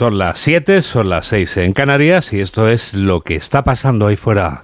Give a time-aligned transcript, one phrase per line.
[0.00, 4.06] Son las 7, son las 6 en Canarias y esto es lo que está pasando
[4.06, 4.62] ahí fuera.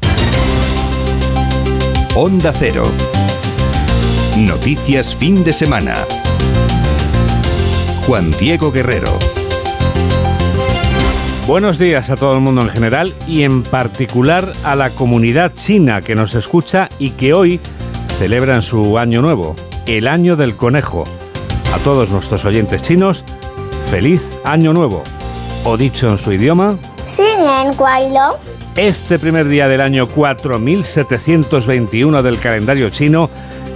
[2.15, 2.85] Onda Cero.
[4.39, 5.95] Noticias fin de semana.
[8.07, 9.11] Juan Diego Guerrero.
[11.47, 16.01] Buenos días a todo el mundo en general y en particular a la comunidad china
[16.01, 17.61] que nos escucha y que hoy
[18.19, 19.55] celebran su año nuevo,
[19.87, 21.05] el año del conejo.
[21.75, 23.23] A todos nuestros oyentes chinos,
[23.91, 25.03] feliz año nuevo.
[25.69, 26.77] O dicho en su idioma,
[28.77, 33.29] este primer día del año 4721 del calendario chino,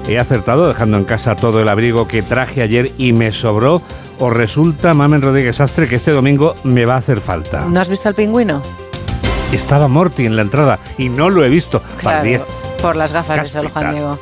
[0.07, 3.83] he acertado dejando en casa todo el abrigo que traje ayer y me sobró
[4.21, 7.67] o resulta, Mamen Rodríguez Astre, que este domingo me va a hacer falta?
[7.67, 8.63] ¿No has visto al pingüino?
[9.53, 11.83] Estaba Morty en la entrada y no lo he visto.
[11.99, 12.41] Claro,
[12.81, 14.17] por las gafas de Sol Juan Diego.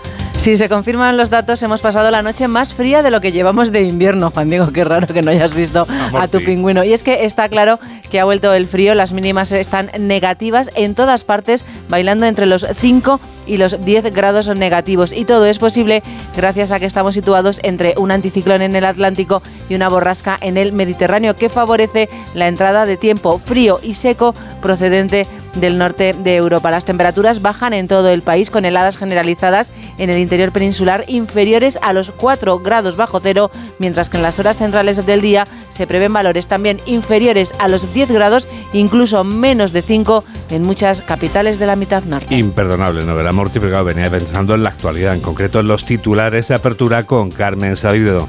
[0.49, 3.71] Si se confirman los datos, hemos pasado la noche más fría de lo que llevamos
[3.71, 4.73] de invierno, Juan Diego.
[4.73, 6.83] Qué raro que no hayas visto a, tu pingüino.
[6.85, 7.79] Y es que está claro
[8.11, 12.67] que ha vuelto el frío, las mínimas están negativas en todas partes, bailando entre los
[12.67, 15.13] 5 y los 10 grados negativos.
[15.13, 16.03] Y todo es posible
[16.37, 20.57] gracias a que estamos situados entre un anticiclón en el Atlántico y una borrasca en
[20.57, 26.37] el Mediterráneo que favorece la entrada de tiempo frío y seco procedente del norte de
[26.37, 26.71] Europa.
[26.71, 31.79] Las temperaturas bajan en todo el país con heladas generalizadas en el interior peninsular inferiores
[31.83, 35.47] a los 4 grados bajo cero, mientras que en las horas centrales del día
[35.79, 41.03] se prevén valores también inferiores a los 10 grados, incluso menos de 5 en muchas
[41.03, 42.35] capitales de la mitad norte.
[42.35, 43.15] Imperdonable, ¿no?
[43.15, 47.31] Verá, Morti, venía pensando en la actualidad, en concreto en los titulares de apertura con
[47.31, 48.29] Carmen Sabido.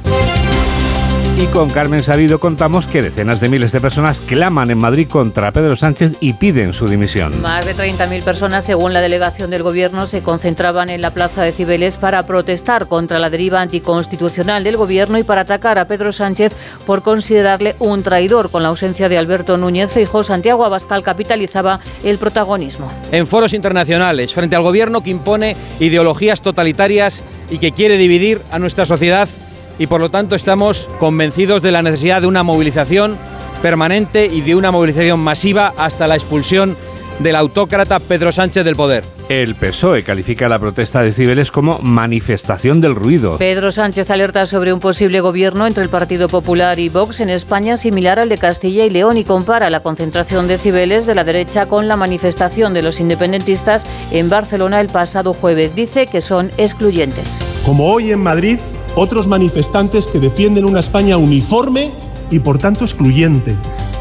[1.40, 5.54] Y con Carmen Sabido contamos que decenas de miles de personas claman en Madrid contra
[5.54, 7.42] Pedro Sánchez y piden su dimisión.
[7.42, 11.54] Más de 30.000 personas, según la delegación del Gobierno, se concentraban en la Plaza de
[11.54, 16.52] Cibeles para protestar contra la deriva anticonstitucional del Gobierno y para atacar a Pedro Sánchez
[16.86, 18.52] por considerarle un traidor.
[18.52, 22.92] Con la ausencia de Alberto Núñez Feijóo, Santiago Abascal capitalizaba el protagonismo.
[23.14, 28.60] En foros internacionales, frente al Gobierno que impone ideologías totalitarias y que quiere dividir a
[28.60, 29.30] nuestra sociedad
[29.80, 33.18] y por lo tanto estamos convencidos de la necesidad de una movilización
[33.64, 36.78] permanente y de una movilización masiva hasta la expulsión
[37.20, 39.04] del autócrata Pedro Sánchez del poder.
[39.28, 43.38] El PSOE califica la protesta de Cibeles como manifestación del ruido.
[43.38, 47.78] Pedro Sánchez alerta sobre un posible gobierno entre el Partido Popular y Vox en España
[47.78, 51.68] similar al de Castilla y León y compara la concentración de Cibeles de la derecha
[51.68, 55.76] con la manifestación de los independentistas en Barcelona el pasado jueves.
[55.76, 57.40] Dice que son excluyentes.
[57.66, 58.58] Como hoy en Madrid,
[58.96, 61.92] otros manifestantes que defienden una España uniforme
[62.32, 63.56] y por tanto excluyente.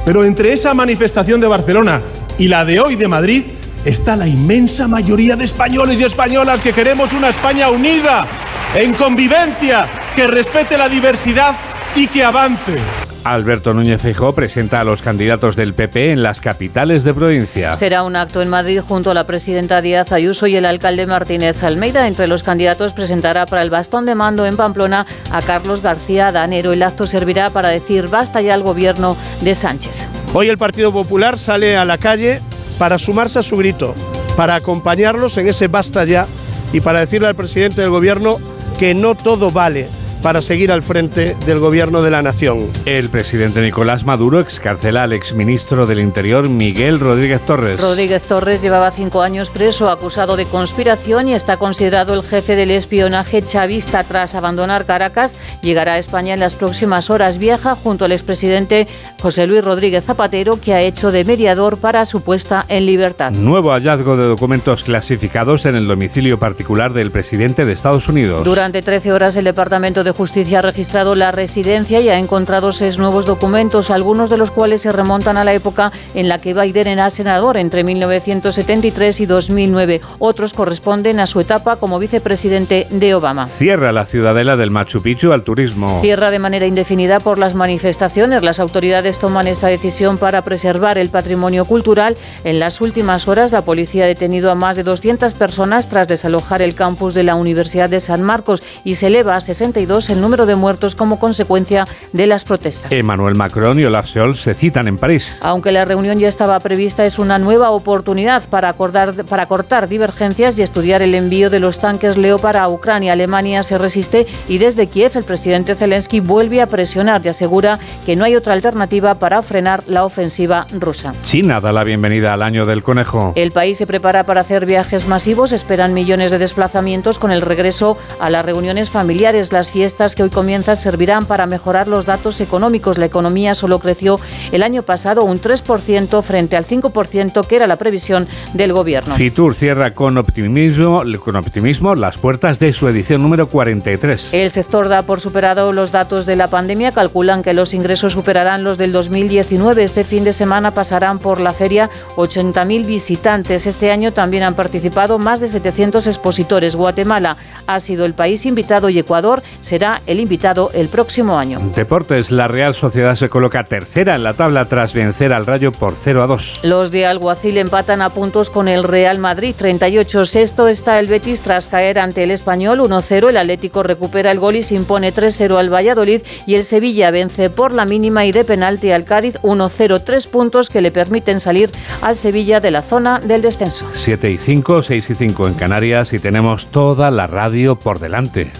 [0.05, 2.03] Pero entre esa manifestación de Barcelona
[2.39, 3.43] y la de hoy de Madrid
[3.85, 8.27] está la inmensa mayoría de españoles y españolas que queremos una España unida,
[8.75, 11.57] en convivencia, que respete la diversidad
[11.95, 13.08] y que avance.
[13.25, 17.75] Alberto Núñez Feijóo presenta a los candidatos del PP en las capitales de provincia.
[17.75, 21.63] Será un acto en Madrid junto a la presidenta Díaz Ayuso y el alcalde Martínez
[21.63, 22.07] Almeida.
[22.07, 26.73] Entre los candidatos presentará para el bastón de mando en Pamplona a Carlos García Danero.
[26.73, 29.93] El acto servirá para decir basta ya al gobierno de Sánchez.
[30.33, 32.41] Hoy el Partido Popular sale a la calle
[32.79, 33.95] para sumarse a su grito,
[34.37, 36.27] para acompañarlos en ese basta ya
[36.73, 38.39] y para decirle al presidente del gobierno
[38.79, 39.89] que no todo vale
[40.23, 42.69] para seguir al frente del gobierno de la nación.
[42.85, 47.81] El presidente Nicolás Maduro excarcela al exministro del Interior Miguel Rodríguez Torres.
[47.81, 52.71] Rodríguez Torres llevaba cinco años preso acusado de conspiración y está considerado el jefe del
[52.71, 55.37] espionaje chavista tras abandonar Caracas.
[55.63, 57.39] Llegará a España en las próximas horas.
[57.39, 58.89] Viaja junto al expresidente
[59.21, 63.33] José Luis Rodríguez Zapatero, que ha hecho de mediador para su puesta en libertad.
[63.33, 68.45] Nuevo hallazgo de documentos clasificados en el domicilio particular del presidente de Estados Unidos.
[68.45, 72.73] Durante 13 horas el Departamento de de Justicia ha registrado la residencia y ha encontrado
[72.73, 76.55] seis nuevos documentos, algunos de los cuales se remontan a la época en la que
[76.55, 80.01] Biden era senador, entre 1973 y 2009.
[80.19, 83.47] Otros corresponden a su etapa como vicepresidente de Obama.
[83.47, 86.01] Cierra la ciudadela del Machu Picchu al turismo.
[86.01, 88.43] Cierra de manera indefinida por las manifestaciones.
[88.43, 92.17] Las autoridades toman esta decisión para preservar el patrimonio cultural.
[92.45, 96.63] En las últimas horas, la policía ha detenido a más de 200 personas tras desalojar
[96.63, 100.47] el campus de la Universidad de San Marcos y se eleva a 62 el número
[100.47, 102.93] de muertos como consecuencia de las protestas.
[102.93, 105.41] Emmanuel Macron y Olaf Scholz se citan en París.
[105.43, 110.59] Aunque la reunión ya estaba prevista, es una nueva oportunidad para, acordar, para cortar divergencias
[110.59, 113.13] y estudiar el envío de los tanques Leopard a Ucrania.
[113.13, 118.17] Alemania se resiste y desde Kiev el presidente Zelensky vuelve a presionar y asegura que
[118.17, 121.13] no hay otra alternativa para frenar la ofensiva rusa.
[121.25, 123.33] China da la bienvenida al año del conejo.
[123.35, 127.97] El país se prepara para hacer viajes masivos, esperan millones de desplazamientos con el regreso
[128.21, 132.43] a las reuniones familiares, las fiestas fiestas que hoy comienzan servirán para mejorar los datos
[132.43, 132.99] económicos.
[132.99, 134.21] La economía solo creció
[134.53, 139.15] el año pasado un 3% frente al 5% que era la previsión del gobierno.
[139.15, 144.35] Fitur cierra con optimismo, con optimismo las puertas de su edición número 43.
[144.35, 146.93] El sector da por superado los datos de la pandemia.
[146.93, 149.83] Calculan que los ingresos superarán los del 2019.
[149.83, 153.67] Este fin de semana pasarán por la feria 80.000 visitantes.
[153.67, 156.77] Este año también han participado más de 700 expositores.
[156.77, 159.43] Guatemala ha sido el país invitado y Ecuador
[159.79, 161.61] será el invitado el próximo año.
[161.77, 165.95] Deportes, la Real Sociedad se coloca tercera en la tabla tras vencer al Rayo por
[165.95, 166.63] 0 a 2.
[166.65, 170.25] Los de Alguacil empatan a puntos con el Real Madrid 38.
[170.25, 173.31] Sexto está el Betis tras caer ante el Español 1-0.
[173.31, 177.49] El Atlético recupera el gol y se impone 3-0 al Valladolid y el Sevilla vence
[177.49, 180.03] por la mínima y de penalti al Cádiz 1-0.
[180.03, 181.71] Tres puntos que le permiten salir
[182.03, 183.87] al Sevilla de la zona del descenso.
[183.93, 188.51] 7 y 5, 6 y 5 en Canarias y tenemos toda la radio por delante.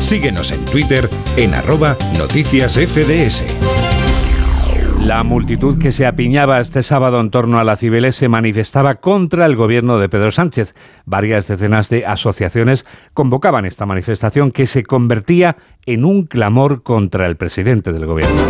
[0.00, 3.44] Síguenos en Twitter en arroba noticias FDS.
[5.00, 9.46] La multitud que se apiñaba este sábado en torno a la Cibeles se manifestaba contra
[9.46, 10.74] el gobierno de Pedro Sánchez.
[11.04, 15.56] Varias decenas de asociaciones convocaban esta manifestación que se convertía
[15.86, 18.40] en un clamor contra el presidente del gobierno.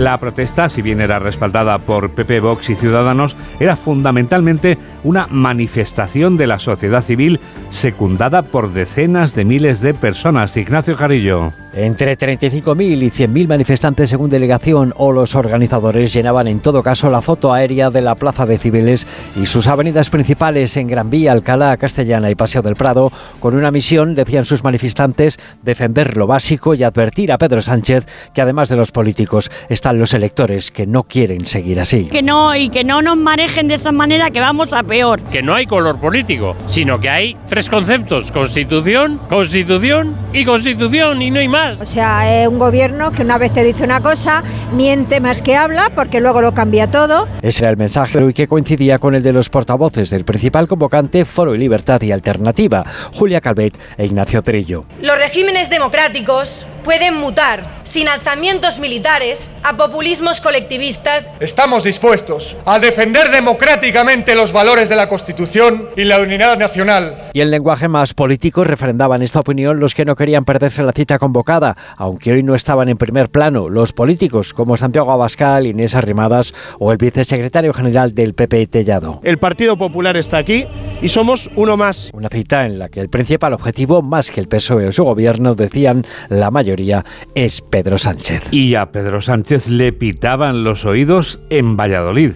[0.00, 6.38] La protesta, si bien era respaldada por PP, Vox y Ciudadanos, era fundamentalmente una manifestación
[6.38, 7.38] de la sociedad civil
[7.68, 10.56] secundada por decenas de miles de personas.
[10.56, 11.52] Ignacio Jarillo.
[11.72, 17.22] Entre 35.000 y 100.000 manifestantes según delegación o los organizadores llenaban en todo caso la
[17.22, 19.06] foto aérea de la Plaza de Cibeles
[19.40, 23.70] y sus avenidas principales en Gran Vía, Alcalá, Castellana y Paseo del Prado, con una
[23.70, 28.74] misión, decían sus manifestantes, defender lo básico y advertir a Pedro Sánchez que además de
[28.74, 32.06] los políticos están los electores que no quieren seguir así.
[32.06, 35.22] Que no, y que no nos manejen de esa manera que vamos a peor.
[35.22, 41.30] Que no hay color político, sino que hay tres conceptos, constitución, constitución y constitución, y
[41.30, 41.59] no hay más.
[41.80, 44.42] O sea, es un gobierno que una vez te dice una cosa,
[44.72, 47.28] miente más que habla, porque luego lo cambia todo.
[47.42, 51.24] Ese era el mensaje y que coincidía con el de los portavoces del principal convocante
[51.24, 54.84] Foro y Libertad y Alternativa, Julia Calvet e Ignacio Trillo.
[55.02, 61.30] Los regímenes democráticos pueden mutar sin alzamientos militares a populismos colectivistas.
[61.40, 67.30] Estamos dispuestos a defender democráticamente los valores de la Constitución y la unidad nacional.
[67.32, 71.18] Y en lenguaje más político refrendaban esta opinión los que no querían perderse la cita
[71.18, 76.54] convocada aunque hoy no estaban en primer plano los políticos como Santiago Abascal, Inés Arrimadas
[76.78, 79.20] o el vicesecretario general del PP Tellado.
[79.24, 80.66] El Partido Popular está aquí
[81.02, 82.10] y somos uno más.
[82.12, 85.54] Una cita en la que el principal objetivo, más que el PSOE o su gobierno,
[85.54, 87.04] decían la mayoría,
[87.34, 88.52] es Pedro Sánchez.
[88.52, 92.32] Y a Pedro Sánchez le pitaban los oídos en Valladolid.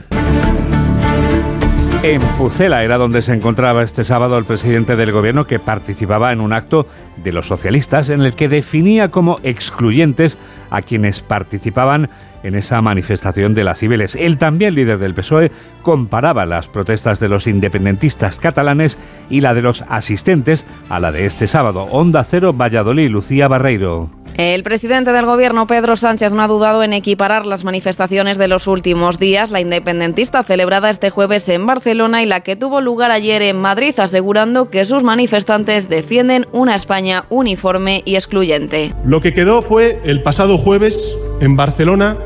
[2.02, 6.42] En Pucela era donde se encontraba este sábado el presidente del gobierno que participaba en
[6.42, 6.86] un acto
[7.16, 10.36] de los socialistas en el que definía como excluyentes
[10.68, 12.10] a quienes participaban
[12.44, 14.14] en esa manifestación de las Cibeles.
[14.14, 15.50] Él también, líder del PSOE,
[15.82, 18.98] comparaba las protestas de los independentistas catalanes
[19.28, 21.84] y la de los asistentes a la de este sábado.
[21.90, 24.10] Onda Cero Valladolid, Lucía Barreiro.
[24.36, 28.66] El presidente del gobierno, Pedro Sánchez, no ha dudado en equiparar las manifestaciones de los
[28.66, 33.42] últimos días, la independentista celebrada este jueves en Barcelona y la que tuvo lugar ayer
[33.42, 38.92] en Madrid, asegurando que sus manifestantes defienden una España uniforme y excluyente.
[39.04, 42.16] Lo que quedó fue el pasado jueves en Barcelona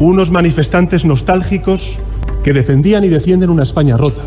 [0.00, 1.98] unos manifestantes nostálgicos
[2.42, 4.22] que defendían y defienden una España rota.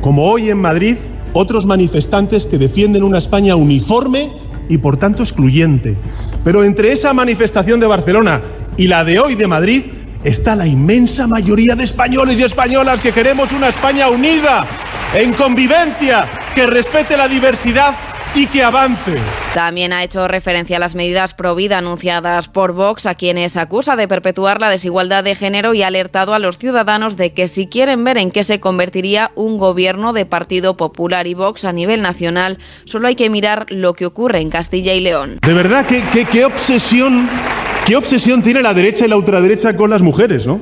[0.00, 0.96] Como hoy en Madrid,
[1.34, 4.30] otros manifestantes que defienden una España uniforme
[4.68, 5.96] y por tanto excluyente.
[6.42, 8.40] Pero entre esa manifestación de Barcelona
[8.76, 9.82] y la de hoy de Madrid
[10.24, 14.66] está la inmensa mayoría de españoles y españolas que queremos una España unida,
[15.14, 17.94] en convivencia, que respete la diversidad
[18.34, 19.16] y que avance.
[19.54, 23.96] También ha hecho referencia a las medidas pro vida anunciadas por Vox, a quienes acusa
[23.96, 27.66] de perpetuar la desigualdad de género y ha alertado a los ciudadanos de que si
[27.66, 32.00] quieren ver en qué se convertiría un gobierno de Partido Popular y Vox a nivel
[32.00, 35.38] nacional, solo hay que mirar lo que ocurre en Castilla y León.
[35.42, 37.28] De verdad, qué, qué, qué obsesión,
[37.86, 40.60] qué obsesión tiene la derecha y la ultraderecha con las mujeres, ¿no?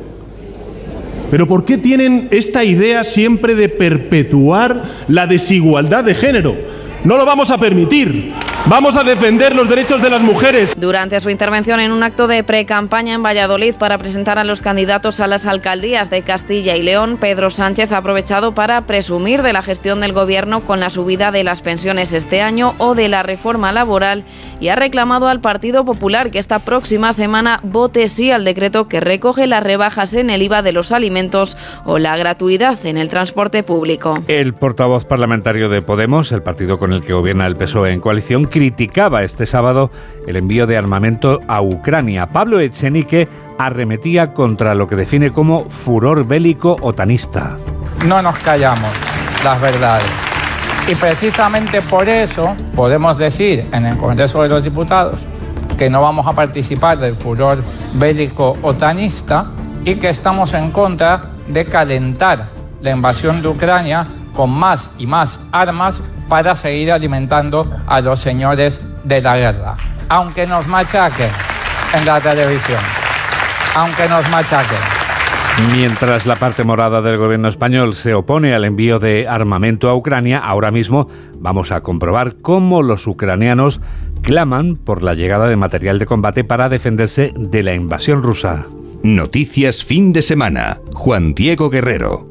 [1.31, 6.70] Pero ¿por qué tienen esta idea siempre de perpetuar la desigualdad de género?
[7.05, 8.50] No lo vamos a permitir.
[8.67, 10.75] Vamos a defender los derechos de las mujeres.
[10.77, 15.19] Durante su intervención en un acto de pre-campaña en Valladolid para presentar a los candidatos
[15.21, 19.63] a las alcaldías de Castilla y León, Pedro Sánchez ha aprovechado para presumir de la
[19.63, 23.73] gestión del gobierno con la subida de las pensiones este año o de la reforma
[23.73, 24.25] laboral
[24.61, 29.01] y ha reclamado al Partido Popular que esta próxima semana vote sí al decreto que
[29.01, 33.63] recoge las rebajas en el IVA de los alimentos o la gratuidad en el transporte
[33.63, 34.23] público.
[34.29, 38.50] El portavoz parlamentario de Podemos, el partido con el que gobierna el PSOE en coalición,
[38.51, 39.91] criticaba este sábado
[40.27, 42.27] el envío de armamento a Ucrania.
[42.27, 43.29] Pablo Echenique
[43.59, 47.57] arremetía contra lo que define como furor bélico otanista.
[48.07, 48.91] No nos callamos
[49.45, 50.11] las verdades.
[50.89, 55.21] Y precisamente por eso podemos decir en el Congreso de los Diputados
[55.79, 57.63] que no vamos a participar del furor
[57.95, 59.47] bélico otanista
[59.85, 62.49] y que estamos en contra de calentar
[62.83, 66.01] la invasión de Ucrania con más y más armas
[66.31, 69.75] para seguir alimentando a los señores de la guerra.
[70.09, 71.29] Aunque nos machaquen
[71.93, 72.81] en la televisión,
[73.75, 74.79] aunque nos machaquen.
[75.75, 80.39] Mientras la parte morada del gobierno español se opone al envío de armamento a Ucrania,
[80.39, 83.81] ahora mismo vamos a comprobar cómo los ucranianos
[84.23, 88.67] claman por la llegada de material de combate para defenderse de la invasión rusa.
[89.03, 90.79] Noticias fin de semana.
[90.95, 92.29] Juan Diego Guerrero.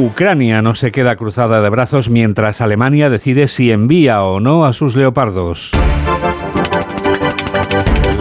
[0.00, 4.72] Ucrania no se queda cruzada de brazos mientras Alemania decide si envía o no a
[4.72, 5.72] sus leopardos.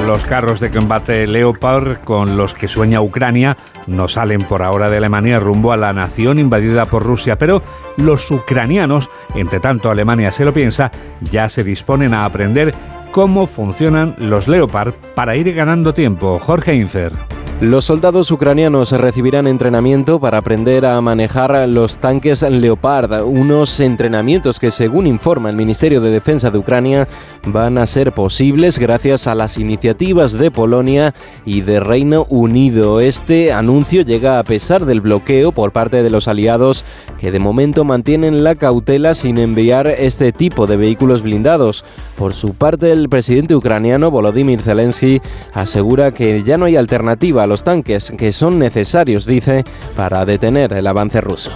[0.06, 3.56] Los carros de combate Leopard con los que sueña Ucrania
[3.88, 7.64] no salen por ahora de Alemania rumbo a la nación invadida por Rusia, pero
[7.96, 12.74] los ucranianos, entre tanto Alemania se lo piensa, ya se disponen a aprender
[13.12, 16.40] cómo funcionan los Leopard para ir ganando tiempo.
[16.40, 17.39] Jorge Infer.
[17.62, 24.72] Los soldados ucranianos recibirán entrenamiento para aprender a manejar los tanques Leopard, unos entrenamientos que
[24.72, 27.10] según informa el Ministerio de Defensa de Ucrania
[27.46, 31.14] van a ser posibles gracias a las iniciativas de Polonia
[31.46, 33.02] y de Reino Unido.
[33.02, 36.86] Este anuncio llega a pesar del bloqueo por parte de los aliados
[37.20, 41.84] que de momento mantienen la cautela sin enviar este tipo de vehículos blindados.
[42.18, 47.64] Por su parte, el presidente ucraniano Volodymyr Zelensky asegura que ya no hay alternativa los
[47.64, 49.66] tanques que son necesarios, dice,
[49.96, 51.52] para detener el avance ruso.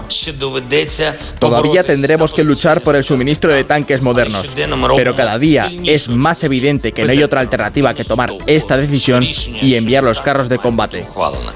[1.40, 4.50] Todavía tendremos que luchar por el suministro de tanques modernos,
[4.98, 9.24] pero cada día es más evidente que no hay otra alternativa que tomar esta decisión
[9.24, 11.06] y enviar los carros de combate.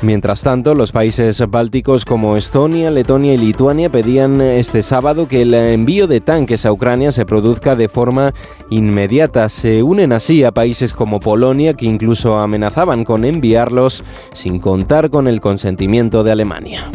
[0.01, 5.53] Mientras tanto, los países bálticos como Estonia, Letonia y Lituania pedían este sábado que el
[5.53, 8.33] envío de tanques a Ucrania se produzca de forma
[8.69, 9.49] inmediata.
[9.49, 14.03] Se unen así a países como Polonia que incluso amenazaban con enviarlos
[14.33, 16.89] sin contar con el consentimiento de Alemania.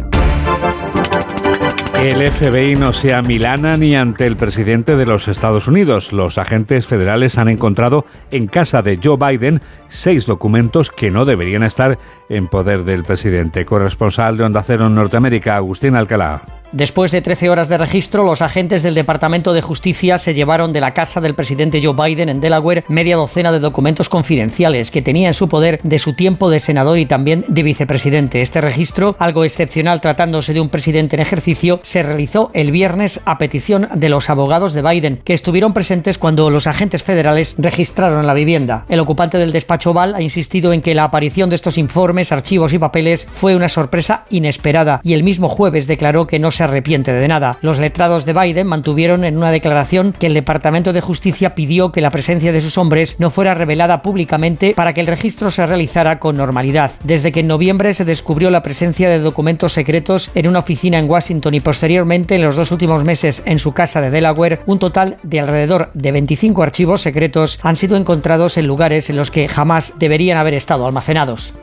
[2.02, 6.12] El FBI no se amilana ni ante el presidente de los Estados Unidos.
[6.12, 11.62] Los agentes federales han encontrado en casa de Joe Biden seis documentos que no deberían
[11.62, 13.64] estar en poder del presidente.
[13.64, 16.61] Corresponsal de Onda Cero en Norteamérica, Agustín Alcalá.
[16.72, 20.80] Después de 13 horas de registro, los agentes del Departamento de Justicia se llevaron de
[20.80, 25.28] la casa del presidente Joe Biden en Delaware media docena de documentos confidenciales que tenía
[25.28, 28.40] en su poder de su tiempo de senador y también de vicepresidente.
[28.40, 33.36] Este registro, algo excepcional tratándose de un presidente en ejercicio, se realizó el viernes a
[33.36, 38.32] petición de los abogados de Biden, que estuvieron presentes cuando los agentes federales registraron la
[38.32, 38.86] vivienda.
[38.88, 42.72] El ocupante del despacho Oval ha insistido en que la aparición de estos informes, archivos
[42.72, 47.12] y papeles fue una sorpresa inesperada y el mismo jueves declaró que no se arrepiente
[47.12, 47.58] de nada.
[47.60, 52.00] Los letrados de Biden mantuvieron en una declaración que el Departamento de Justicia pidió que
[52.00, 56.20] la presencia de sus hombres no fuera revelada públicamente para que el registro se realizara
[56.20, 56.92] con normalidad.
[57.02, 61.10] Desde que en noviembre se descubrió la presencia de documentos secretos en una oficina en
[61.10, 65.16] Washington y posteriormente en los dos últimos meses en su casa de Delaware, un total
[65.24, 69.94] de alrededor de 25 archivos secretos han sido encontrados en lugares en los que jamás
[69.98, 71.54] deberían haber estado almacenados.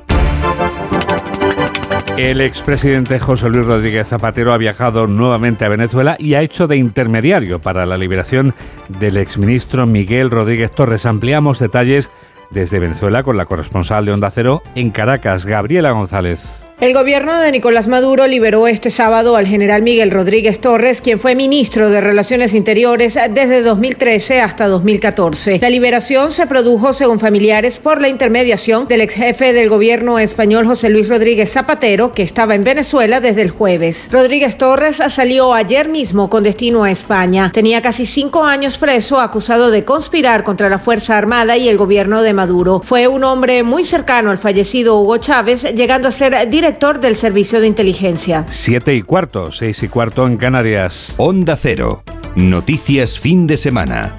[2.19, 6.75] El expresidente José Luis Rodríguez Zapatero ha viajado nuevamente a Venezuela y ha hecho de
[6.75, 8.53] intermediario para la liberación
[8.89, 11.05] del exministro Miguel Rodríguez Torres.
[11.05, 12.11] Ampliamos detalles
[12.49, 16.68] desde Venezuela con la corresponsal de Onda Cero en Caracas, Gabriela González.
[16.81, 21.35] El gobierno de Nicolás Maduro liberó este sábado al general Miguel Rodríguez Torres, quien fue
[21.35, 25.59] ministro de Relaciones Interiores desde 2013 hasta 2014.
[25.61, 30.65] La liberación se produjo, según familiares, por la intermediación del ex jefe del gobierno español
[30.65, 34.07] José Luis Rodríguez Zapatero, que estaba en Venezuela desde el jueves.
[34.09, 37.51] Rodríguez Torres salió ayer mismo con destino a España.
[37.53, 42.21] Tenía casi cinco años preso, acusado de conspirar contra la Fuerza Armada y el gobierno
[42.21, 42.79] de Maduro.
[42.85, 47.15] Fue un hombre muy cercano al fallecido Hugo Chávez, llegando a ser director director del
[47.15, 48.45] Servicio de Inteligencia.
[48.47, 51.15] Siete y cuarto, seis y cuarto en Canarias.
[51.17, 52.03] Onda Cero.
[52.35, 54.15] Noticias fin de semana.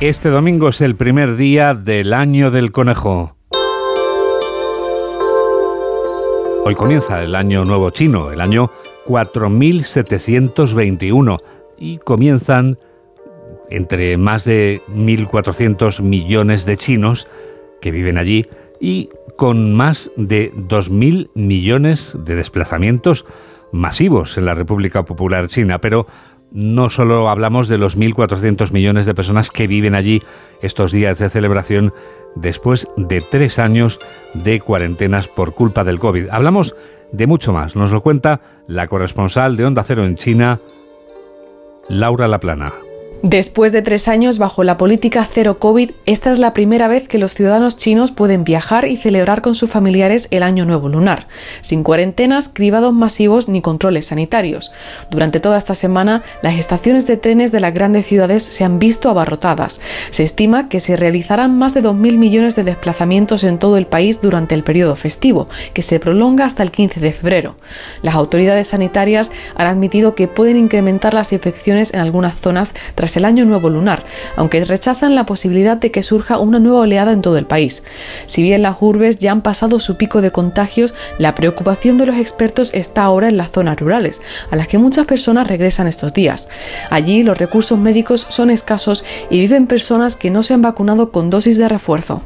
[0.00, 3.34] Este domingo es el primer día del año del conejo.
[6.64, 8.70] Hoy comienza el año nuevo chino, el año
[9.06, 11.38] 4721,
[11.76, 12.78] y comienzan
[13.68, 17.26] entre más de 1.400 millones de chinos
[17.80, 18.46] que viven allí
[18.80, 19.10] y
[19.40, 23.24] con más de 2.000 millones de desplazamientos
[23.72, 25.80] masivos en la República Popular China.
[25.80, 26.06] Pero
[26.52, 30.22] no solo hablamos de los 1.400 millones de personas que viven allí
[30.60, 31.94] estos días de celebración
[32.34, 33.98] después de tres años
[34.34, 36.28] de cuarentenas por culpa del COVID.
[36.30, 36.74] Hablamos
[37.10, 37.76] de mucho más.
[37.76, 40.60] Nos lo cuenta la corresponsal de Onda Cero en China,
[41.88, 42.74] Laura Laplana.
[43.22, 47.18] Después de tres años bajo la política cero COVID, esta es la primera vez que
[47.18, 51.26] los ciudadanos chinos pueden viajar y celebrar con sus familiares el Año Nuevo Lunar,
[51.60, 54.72] sin cuarentenas, cribados masivos ni controles sanitarios.
[55.10, 59.10] Durante toda esta semana, las estaciones de trenes de las grandes ciudades se han visto
[59.10, 59.82] abarrotadas.
[60.08, 64.22] Se estima que se realizarán más de 2.000 millones de desplazamientos en todo el país
[64.22, 67.56] durante el periodo festivo, que se prolonga hasta el 15 de febrero.
[68.00, 73.24] Las autoridades sanitarias han admitido que pueden incrementar las infecciones en algunas zonas tras el
[73.24, 74.04] año nuevo lunar,
[74.36, 77.84] aunque rechazan la posibilidad de que surja una nueva oleada en todo el país.
[78.26, 82.16] Si bien las urbes ya han pasado su pico de contagios, la preocupación de los
[82.16, 86.48] expertos está ahora en las zonas rurales, a las que muchas personas regresan estos días.
[86.90, 91.30] Allí los recursos médicos son escasos y viven personas que no se han vacunado con
[91.30, 92.22] dosis de refuerzo.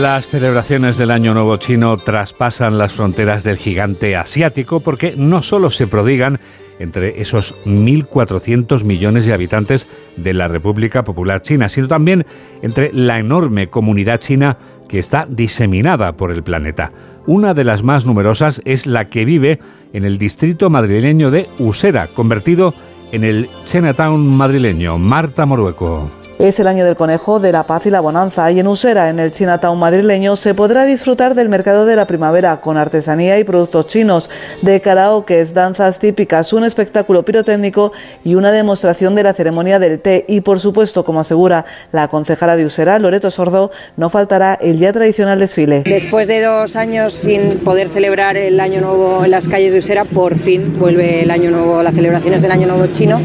[0.00, 5.70] Las celebraciones del Año Nuevo Chino traspasan las fronteras del gigante asiático porque no solo
[5.70, 6.40] se prodigan
[6.84, 12.24] entre esos 1.400 millones de habitantes de la República Popular China, sino también
[12.62, 14.56] entre la enorme comunidad china
[14.88, 16.92] que está diseminada por el planeta.
[17.26, 19.58] Una de las más numerosas es la que vive
[19.92, 22.74] en el distrito madrileño de Usera, convertido
[23.12, 24.98] en el Chinatown madrileño.
[24.98, 26.23] Marta Morueco.
[26.38, 28.50] Es el año del conejo, de la paz y la bonanza.
[28.50, 32.60] Y en Usera, en el Chinatown madrileño, se podrá disfrutar del mercado de la primavera
[32.60, 34.28] con artesanía y productos chinos,
[34.60, 37.92] de karaokes, danzas típicas, un espectáculo pirotécnico
[38.24, 40.24] y una demostración de la ceremonia del té.
[40.26, 44.92] Y por supuesto, como asegura la concejala de Usera, Loreto Sordo, no faltará el ya
[44.92, 45.84] tradicional desfile.
[45.84, 50.04] Después de dos años sin poder celebrar el año nuevo en las calles de Usera,
[50.04, 53.20] por fin vuelve el año nuevo, las celebraciones del año nuevo chino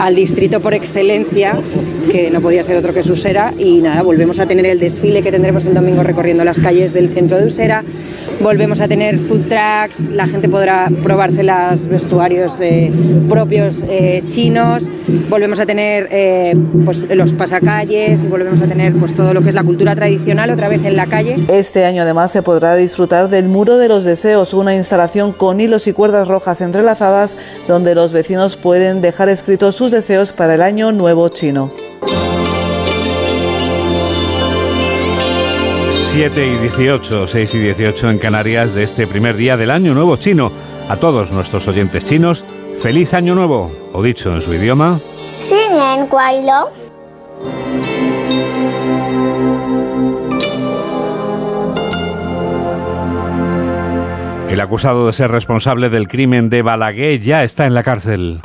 [0.00, 1.58] al distrito por excelencia,
[2.04, 5.30] que no podía ser otro que Usera, y nada, volvemos a tener el desfile que
[5.30, 7.84] tendremos el domingo recorriendo las calles del centro de Usera,
[8.40, 12.90] volvemos a tener food trucks, la gente podrá probarse los vestuarios eh,
[13.28, 14.90] propios eh, chinos,
[15.28, 19.50] volvemos a tener eh, pues, los pasacalles y volvemos a tener pues, todo lo que
[19.50, 21.36] es la cultura tradicional otra vez en la calle.
[21.48, 25.86] Este año además se podrá disfrutar del Muro de los Deseos, una instalación con hilos
[25.86, 27.36] y cuerdas rojas entrelazadas
[27.68, 31.70] donde los vecinos pueden dejar escritos sus deseos para el año nuevo chino.
[36.14, 40.16] 7 y 18, 6 y 18 en Canarias de este primer día del Año Nuevo
[40.16, 40.52] Chino.
[40.88, 42.44] A todos nuestros oyentes chinos,
[42.80, 45.00] feliz Año Nuevo, o dicho en su idioma.
[54.48, 58.40] El acusado de ser responsable del crimen de Balaguer ya está en la cárcel.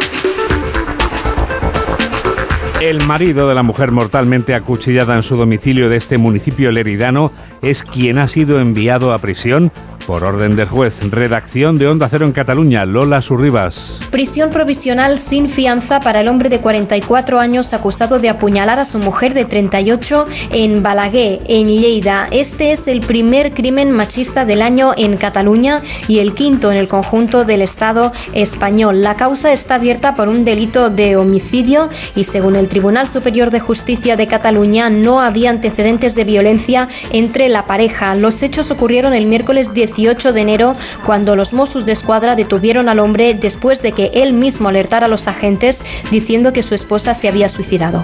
[2.82, 7.30] El marido de la mujer mortalmente acuchillada en su domicilio de este municipio leridano
[7.62, 9.72] es quien ha sido enviado a prisión
[10.10, 11.02] por orden del juez.
[11.12, 14.00] Redacción de Onda Cero en Cataluña, Lola Surribas.
[14.10, 18.98] Prisión provisional sin fianza para el hombre de 44 años acusado de apuñalar a su
[18.98, 22.28] mujer de 38 en Balaguer, en Lleida.
[22.32, 26.88] Este es el primer crimen machista del año en Cataluña y el quinto en el
[26.88, 29.04] conjunto del Estado español.
[29.04, 33.60] La causa está abierta por un delito de homicidio y según el Tribunal Superior de
[33.60, 38.16] Justicia de Cataluña no había antecedentes de violencia entre la pareja.
[38.16, 42.90] Los hechos ocurrieron el miércoles 18 18 de enero, cuando los Mossos de Escuadra detuvieron
[42.90, 47.14] al hombre después de que él mismo alertara a los agentes diciendo que su esposa
[47.14, 48.04] se había suicidado.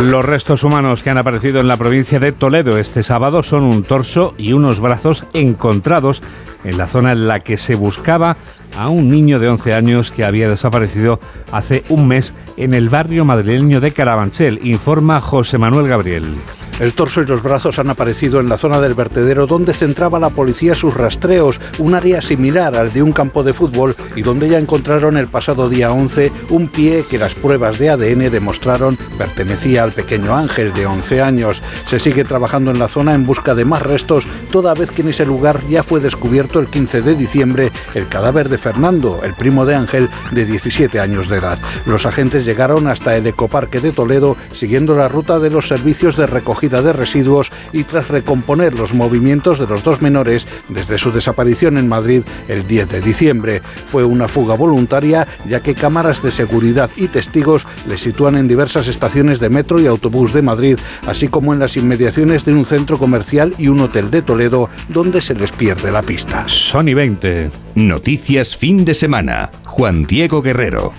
[0.00, 3.82] Los restos humanos que han aparecido en la provincia de Toledo este sábado son un
[3.82, 6.22] torso y unos brazos encontrados
[6.64, 8.36] en la zona en la que se buscaba
[8.76, 11.20] a un niño de 11 años que había desaparecido
[11.52, 16.36] hace un mes en el barrio madrileño de Carabanchel, informa José Manuel Gabriel.
[16.80, 20.30] El torso y los brazos han aparecido en la zona del vertedero donde centraba la
[20.30, 24.58] policía sus rastreos, un área similar al de un campo de fútbol y donde ya
[24.58, 29.92] encontraron el pasado día 11 un pie que las pruebas de ADN demostraron pertenecía al
[29.92, 31.62] pequeño Ángel de 11 años.
[31.86, 35.08] Se sigue trabajando en la zona en busca de más restos, toda vez que en
[35.08, 39.64] ese lugar ya fue descubierto el 15 de diciembre el cadáver de Fernando, el primo
[39.64, 41.58] de Ángel de 17 años de edad.
[41.86, 46.26] Los agentes llegaron hasta el ecoparque de Toledo siguiendo la ruta de los servicios de
[46.26, 51.78] recogida de residuos y tras recomponer los movimientos de los dos menores desde su desaparición
[51.78, 53.62] en Madrid el 10 de diciembre.
[53.86, 58.88] Fue una fuga voluntaria ya que cámaras de seguridad y testigos le sitúan en diversas
[58.88, 62.98] estaciones de metro y autobús de Madrid, así como en las inmediaciones de un centro
[62.98, 66.39] comercial y un hotel de Toledo donde se les pierde la pista.
[66.46, 67.50] Sony 20.
[67.74, 69.50] Noticias fin de semana.
[69.64, 70.92] Juan Diego Guerrero.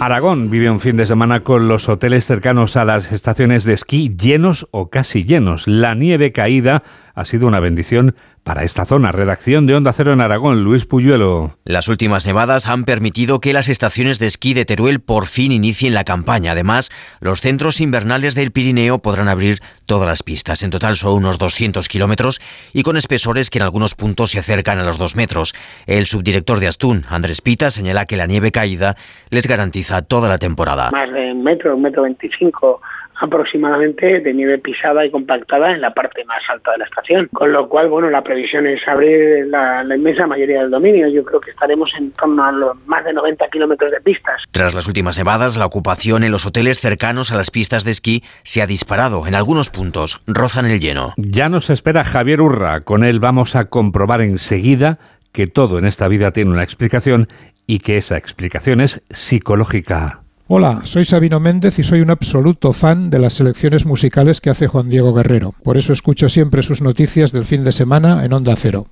[0.00, 4.10] Aragón vive un fin de semana con los hoteles cercanos a las estaciones de esquí
[4.16, 5.68] llenos o casi llenos.
[5.68, 6.82] La nieve caída
[7.14, 9.12] ha sido una bendición para esta zona.
[9.12, 11.56] Redacción de Onda Cero en Aragón, Luis Puyuelo.
[11.64, 15.94] Las últimas nevadas han permitido que las estaciones de esquí de Teruel por fin inicien
[15.94, 16.52] la campaña.
[16.52, 20.62] Además, los centros invernales del Pirineo podrán abrir todas las pistas.
[20.62, 22.40] En total son unos 200 kilómetros
[22.72, 25.54] y con espesores que en algunos puntos se acercan a los 2 metros.
[25.86, 28.96] El subdirector de Astún, Andrés Pita, señala que la nieve caída
[29.30, 30.90] les garantiza toda la temporada.
[30.90, 32.80] Más de un metro, un metro veinticinco
[33.22, 37.28] aproximadamente de nieve pisada y compactada en la parte más alta de la estación.
[37.32, 41.08] Con lo cual, bueno, la previsión es abrir la, inmensa mayoría del dominio.
[41.08, 44.42] Yo creo que estaremos en torno a los más de 90 kilómetros de pistas.
[44.50, 48.24] Tras las últimas nevadas, la ocupación en los hoteles cercanos a las pistas de esquí
[48.42, 49.26] se ha disparado.
[49.26, 51.14] En algunos puntos rozan el lleno.
[51.16, 52.80] Ya nos espera Javier Urra.
[52.80, 54.98] Con él vamos a comprobar enseguida
[55.32, 57.28] que todo en esta vida tiene una explicación
[57.66, 60.21] y que esa explicación es psicológica.
[60.54, 64.66] Hola, soy Sabino Méndez y soy un absoluto fan de las selecciones musicales que hace
[64.66, 65.54] Juan Diego Guerrero.
[65.64, 68.86] Por eso escucho siempre sus noticias del fin de semana en Onda Cero.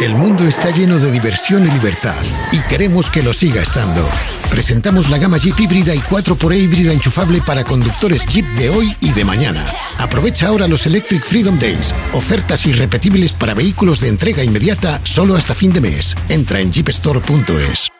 [0.00, 2.16] El mundo está lleno de diversión y libertad
[2.52, 4.08] y queremos que lo siga estando.
[4.48, 9.12] Presentamos la gama Jeep híbrida y 4xE híbrida enchufable para conductores Jeep de hoy y
[9.12, 9.62] de mañana.
[9.98, 15.54] Aprovecha ahora los Electric Freedom Days, ofertas irrepetibles para vehículos de entrega inmediata solo hasta
[15.54, 16.16] fin de mes.
[16.30, 17.99] Entra en jeepstore.es.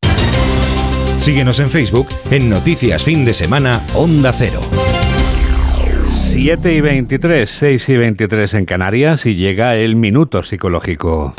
[1.21, 4.59] Síguenos en Facebook en Noticias Fin de Semana Onda Cero.
[6.09, 11.35] 7 y 23, 6 y 23 en Canarias y llega el minuto psicológico.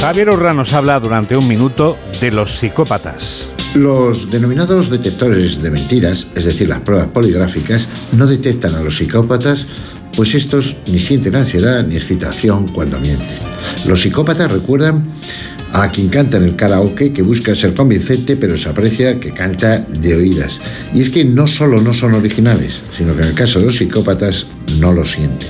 [0.00, 3.48] Javier Urra nos habla durante un minuto de los psicópatas.
[3.76, 9.68] Los denominados detectores de mentiras, es decir, las pruebas poligráficas, no detectan a los psicópatas,
[10.16, 13.38] pues estos ni sienten ansiedad ni excitación cuando mienten.
[13.86, 15.04] Los psicópatas recuerdan
[15.72, 19.78] a quien canta en el karaoke que busca ser convincente pero se aprecia que canta
[19.78, 20.60] de oídas.
[20.92, 23.76] Y es que no solo no son originales, sino que en el caso de los
[23.76, 24.46] psicópatas
[24.78, 25.48] no lo sienten.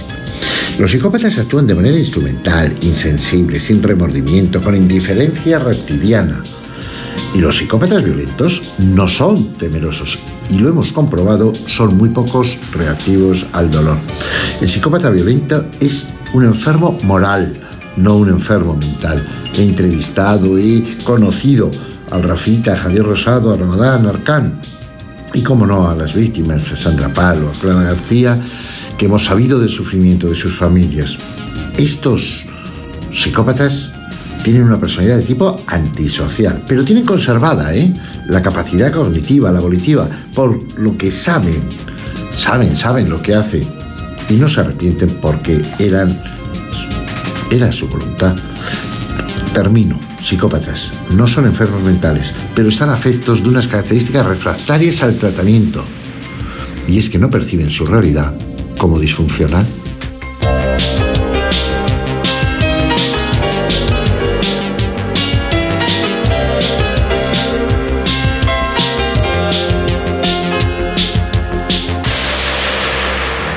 [0.78, 6.42] Los psicópatas actúan de manera instrumental, insensible, sin remordimiento, con indiferencia reptiliana.
[7.34, 10.18] Y los psicópatas violentos no son temerosos
[10.50, 13.96] y lo hemos comprobado, son muy pocos reactivos al dolor.
[14.60, 17.54] El psicópata violento es un enfermo moral,
[17.96, 19.26] no un enfermo mental.
[19.56, 21.70] He entrevistado, he conocido
[22.10, 24.60] al Rafita, a Javier Rosado, a Ramadán, a Arcán
[25.32, 28.38] y, como no, a las víctimas, a Sandra Palo, a Clara García,
[28.98, 31.16] que hemos sabido del sufrimiento de sus familias.
[31.78, 32.44] Estos
[33.10, 33.91] psicópatas
[34.42, 37.92] tienen una personalidad de tipo antisocial, pero tienen conservada ¿eh?
[38.28, 41.60] la capacidad cognitiva, la volitiva, por lo que saben,
[42.36, 43.62] saben, saben lo que hacen
[44.28, 46.18] y no se arrepienten porque eran
[47.50, 48.34] era su voluntad.
[49.54, 50.00] Termino.
[50.18, 55.84] Psicópatas no son enfermos mentales, pero están afectos de unas características refractarias al tratamiento.
[56.88, 58.32] Y es que no perciben su realidad
[58.78, 59.66] como disfuncional.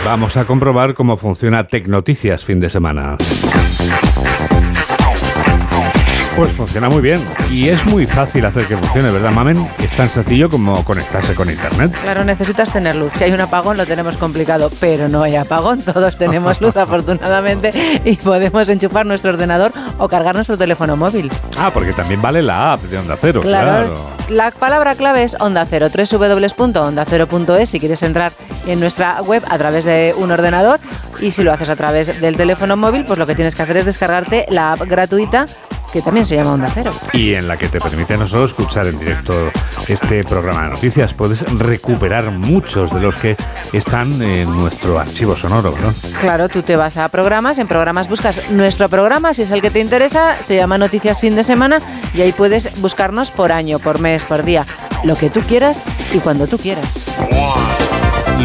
[0.06, 3.18] Vamos a comprobar cómo funciona Tecnoticias fin de semana.
[6.36, 9.56] Pues funciona muy bien y es muy fácil hacer que funcione, ¿verdad, Mamen?
[9.82, 11.96] Es tan sencillo como conectarse con Internet.
[12.02, 13.14] Claro, necesitas tener luz.
[13.14, 15.82] Si hay un apagón lo tenemos complicado, pero no hay apagón.
[15.94, 21.32] Todos tenemos luz afortunadamente y podemos enchufar nuestro ordenador o cargar nuestro teléfono móvil.
[21.58, 23.94] Ah, porque también vale la app de Onda Cero, claro.
[24.28, 28.34] La palabra clave es Onda Cero, www.ondacero.es si quieres entrar
[28.68, 30.82] en nuestra web a través de un ordenador
[31.22, 33.78] y si lo haces a través del teléfono móvil, pues lo que tienes que hacer
[33.78, 35.46] es descargarte la app gratuita
[35.96, 36.92] que también se llama Onda Cero.
[37.14, 39.34] Y en la que te permite no solo escuchar en directo
[39.88, 43.38] este programa de noticias, puedes recuperar muchos de los que
[43.72, 45.94] están en nuestro archivo sonoro, ¿no?
[46.20, 49.70] Claro, tú te vas a programas, en programas buscas nuestro programa, si es el que
[49.70, 51.78] te interesa, se llama Noticias Fin de Semana
[52.14, 54.66] y ahí puedes buscarnos por año, por mes, por día,
[55.06, 55.80] lo que tú quieras
[56.14, 57.06] y cuando tú quieras.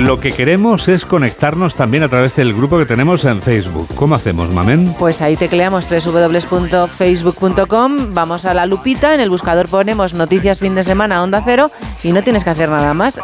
[0.01, 3.87] Lo que queremos es conectarnos también a través del grupo que tenemos en Facebook.
[3.95, 4.95] ¿Cómo hacemos, Mamen?
[4.99, 10.85] Pues ahí tecleamos www.facebook.com, vamos a la lupita, en el buscador ponemos Noticias Fin de
[10.85, 11.71] Semana Onda Cero
[12.03, 13.21] y no tienes que hacer nada más.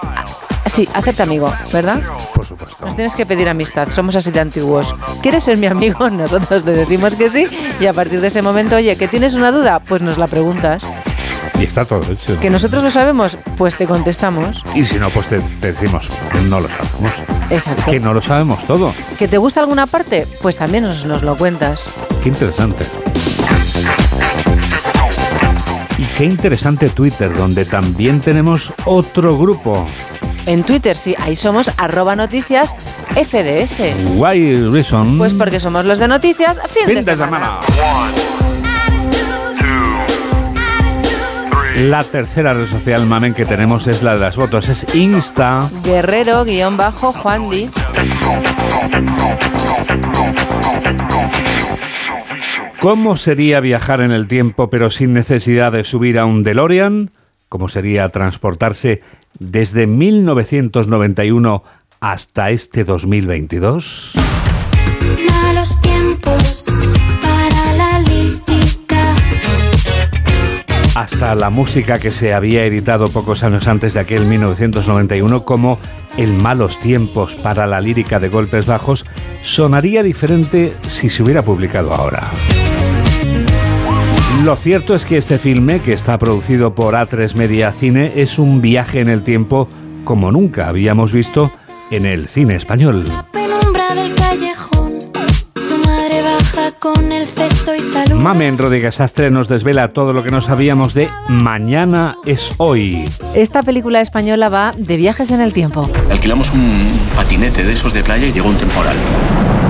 [0.66, 2.02] Sí, acepta amigo, ¿verdad?
[2.34, 2.84] Por supuesto.
[2.84, 4.94] Nos tienes que pedir amistad, somos así de antiguos.
[5.22, 6.10] ¿Quieres ser mi amigo?
[6.10, 7.46] Nosotros te decimos que sí
[7.80, 9.80] y a partir de ese momento, oye, ¿que tienes una duda?
[9.80, 10.82] Pues nos la preguntas.
[11.66, 12.38] Está todo hecho.
[12.40, 13.36] ¿Que nosotros lo sabemos?
[13.58, 14.62] Pues te contestamos.
[14.74, 16.08] Y si no, pues te, decimos,
[16.48, 17.12] no lo sabemos.
[17.50, 17.90] Exacto.
[17.90, 18.94] que no lo sabemos todo.
[19.18, 20.26] ¿Que te gusta alguna parte?
[20.42, 21.84] Pues también nos, nos lo cuentas.
[22.22, 22.84] Qué interesante.
[25.98, 29.86] Y qué interesante Twitter, donde también tenemos otro grupo.
[30.46, 32.74] En Twitter, sí, ahí somos arroba noticias
[33.14, 33.80] FDS.
[34.16, 35.18] Why reason?
[35.18, 37.60] Pues porque somos los de noticias fin, de, semana.
[41.86, 44.68] La tercera red social, mamen, que tenemos es la de las fotos.
[44.68, 45.70] Es Insta.
[45.84, 47.70] Guerrero-Juan Di.
[52.80, 57.12] ¿Cómo sería viajar en el tiempo pero sin necesidad de subir a un DeLorean?
[57.48, 59.02] ¿Cómo sería transportarse
[59.38, 61.62] desde 1991
[62.00, 64.14] hasta este 2022?
[65.40, 66.64] Malos tiempos
[70.96, 75.78] hasta la música que se había editado pocos años antes de aquel 1991 como
[76.16, 79.04] El malos tiempos para la lírica de golpes bajos
[79.42, 82.30] sonaría diferente si se hubiera publicado ahora.
[84.42, 88.62] Lo cierto es que este filme, que está producido por A3 Media Cine, es un
[88.62, 89.68] viaje en el tiempo
[90.04, 91.52] como nunca habíamos visto
[91.90, 93.04] en el cine español.
[96.94, 98.14] Con el cesto y salud.
[98.14, 103.10] Mamen Rodríguez Astre nos desvela todo lo que no sabíamos de Mañana es hoy.
[103.34, 105.90] Esta película española va de viajes en el tiempo.
[106.12, 108.94] Alquilamos un patinete de esos de playa y llegó un temporal.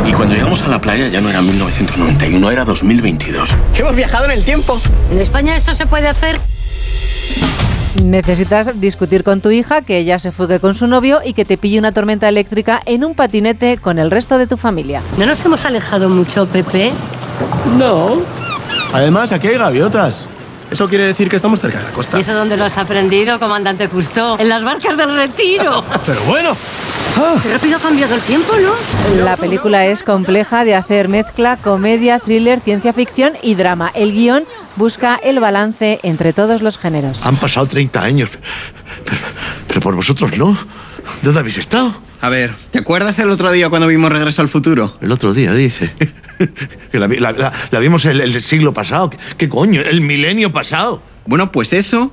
[0.06, 3.56] Y cuando llegamos a la playa ya no era 1991, era 2022.
[3.78, 4.78] Hemos viajado en el tiempo.
[5.10, 6.38] ¿En España eso se puede hacer?
[8.02, 11.56] Necesitas discutir con tu hija, que ella se fugue con su novio y que te
[11.56, 15.02] pille una tormenta eléctrica en un patinete con el resto de tu familia.
[15.18, 16.92] ¿No nos hemos alejado mucho, Pepe?
[17.78, 18.20] No.
[18.92, 20.26] Además, aquí hay gaviotas.
[20.70, 22.16] Eso quiere decir que estamos cerca de la costa.
[22.16, 24.36] ¿Y eso dónde lo has aprendido, comandante Cousteau?
[24.38, 25.84] En las barcas del retiro.
[26.06, 26.56] Pero bueno.
[27.16, 27.36] Ah.
[27.42, 29.24] Qué rápido ha cambiado el tiempo, ¿no?
[29.24, 33.90] La película es compleja de hacer mezcla, comedia, thriller, ciencia ficción y drama.
[33.94, 34.44] El guion
[34.76, 37.24] busca el balance entre todos los géneros.
[37.24, 38.30] Han pasado 30 años,
[39.66, 40.56] pero, por vosotros no.
[41.22, 41.94] ¿Dónde habéis estado?
[42.20, 44.96] A ver, ¿te acuerdas el otro día cuando vimos Regreso al Futuro?
[45.00, 45.92] El otro día, dice.
[46.92, 49.10] la, vimos el, siglo pasado.
[49.36, 49.80] ¿Qué coño?
[49.80, 51.02] El milenio pasado.
[51.26, 52.10] Bueno, pues eso.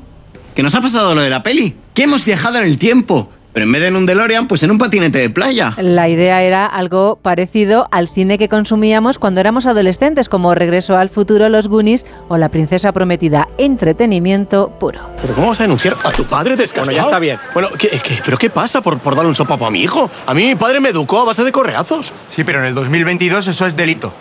[0.55, 1.75] ¿Qué nos ha pasado lo de la peli.
[1.93, 3.31] Que hemos viajado en el tiempo.
[3.53, 5.73] Pero en vez de en un DeLorean, pues en un patinete de playa.
[5.77, 11.09] La idea era algo parecido al cine que consumíamos cuando éramos adolescentes, como Regreso al
[11.09, 13.47] futuro, Los Goonies o La princesa prometida.
[13.57, 15.01] Entretenimiento puro.
[15.21, 16.87] ¿Pero cómo vas a denunciar a tu padre descasado?
[16.87, 17.37] Bueno, ya está bien.
[17.53, 20.09] Bueno, ¿qué, pero qué pasa por, por darle un sopapo a mi hijo?
[20.25, 22.11] A mí mi padre me educó a base de correazos.
[22.29, 24.11] Sí, pero en el 2022 eso es delito.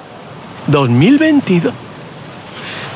[0.70, 1.72] ¿2022?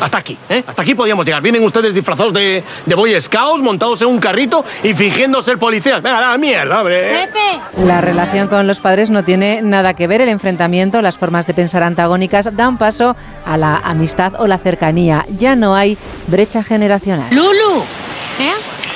[0.01, 0.63] Hasta aquí, ¿eh?
[0.67, 1.43] Hasta aquí podíamos llegar.
[1.43, 6.03] Vienen ustedes disfrazados de, de Boy Scouts, montados en un carrito y fingiendo ser policías.
[6.03, 7.27] Venga, la mierda, hombre.
[7.27, 7.85] Pepe.
[7.85, 10.21] La relación con los padres no tiene nada que ver.
[10.21, 15.25] El enfrentamiento, las formas de pensar antagónicas dan paso a la amistad o la cercanía.
[15.39, 17.29] Ya no hay brecha generacional.
[17.35, 17.85] Lulu.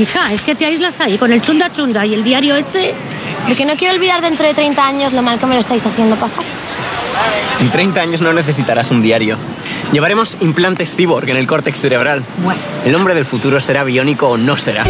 [0.00, 2.94] Hija, es que te aíslas ahí con el chunda chunda y el diario ese.
[3.46, 6.16] Porque no quiero olvidar dentro de 30 años lo mal que me lo estáis haciendo
[6.16, 6.42] pasar.
[7.60, 9.36] En 30 años no necesitarás un diario.
[9.92, 12.24] Llevaremos implantes cyborg en el córtex cerebral.
[12.42, 12.58] Bueno.
[12.86, 14.86] El hombre del futuro será biónico o no será.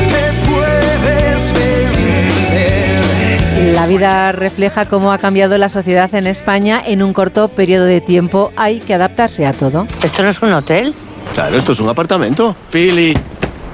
[3.75, 8.01] La vida refleja cómo ha cambiado la sociedad en España en un corto periodo de
[8.01, 8.53] tiempo.
[8.55, 9.89] Hay que adaptarse a todo.
[10.05, 10.95] ¿Esto no es un hotel?
[11.35, 12.55] Claro, esto es un apartamento.
[12.71, 13.13] Pili,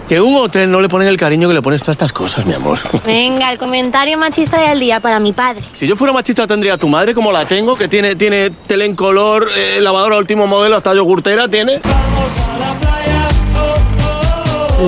[0.09, 2.47] que un hotel no le ponen el cariño que le pones tú a estas cosas,
[2.47, 2.79] mi amor.
[3.07, 5.62] Venga, el comentario machista del día para mi padre.
[5.73, 8.85] Si yo fuera machista tendría a tu madre como la tengo, que tiene, tiene tele
[8.85, 11.81] en color, eh, lavadora último modelo, hasta yogurtera tiene.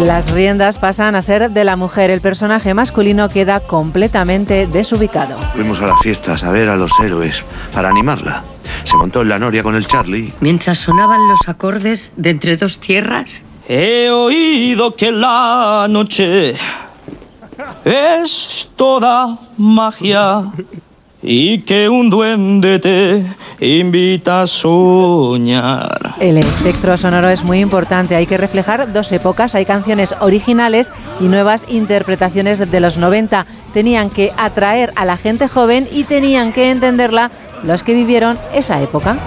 [0.05, 2.11] Las riendas pasan a ser de la mujer.
[2.11, 5.41] El personaje masculino queda completamente desubicado.
[5.55, 8.45] Fuimos a la fiesta a ver a los héroes para animarla.
[8.85, 10.33] Se montó en la noria con el Charlie.
[10.41, 13.45] Mientras sonaban los acordes de Entre dos tierras.
[13.71, 16.55] He oído que la noche
[17.85, 20.43] es toda magia
[21.23, 23.23] y que un duende te
[23.61, 26.15] invita a soñar.
[26.19, 28.17] El espectro sonoro es muy importante.
[28.17, 29.55] Hay que reflejar dos épocas.
[29.55, 33.45] Hay canciones originales y nuevas interpretaciones de los 90.
[33.75, 37.31] Tenían que atraer a la gente joven y tenían que entenderla
[37.65, 39.19] los que vivieron esa época.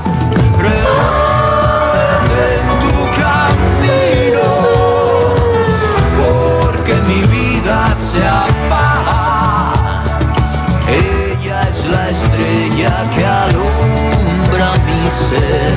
[8.12, 10.04] Se apaga.
[10.88, 15.74] Ella es la estrella que alumbra mi ser.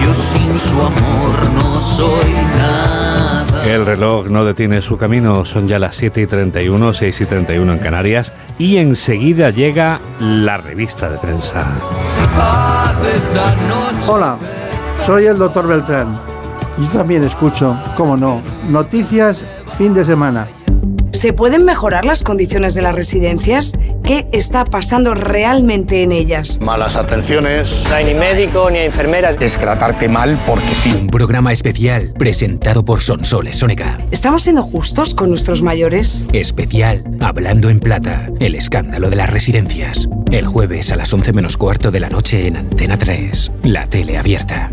[0.00, 3.64] Yo sin su amor no soy nada.
[3.66, 7.72] El reloj no detiene su camino, son ya las 7 y 31, 6 y 31
[7.72, 11.66] en Canarias y enseguida llega la revista de prensa.
[14.06, 14.36] Hola,
[15.04, 16.18] soy el doctor Beltrán.
[16.78, 19.44] Yo también escucho, cómo no, noticias
[19.76, 20.46] fin de semana.
[21.14, 23.78] ¿Se pueden mejorar las condiciones de las residencias?
[24.02, 26.60] ¿Qué está pasando realmente en ellas?
[26.60, 27.84] Malas atenciones.
[27.88, 29.30] No hay ni médico ni enfermera.
[29.30, 30.90] Es tratarte mal porque sí.
[30.92, 33.96] Un programa especial presentado por Sonsoles Sónica.
[34.10, 36.26] ¿Estamos siendo justos con nuestros mayores?
[36.32, 40.08] Especial Hablando en Plata, el escándalo de las residencias.
[40.32, 44.18] El jueves a las 11 menos cuarto de la noche en Antena 3, la tele
[44.18, 44.72] abierta.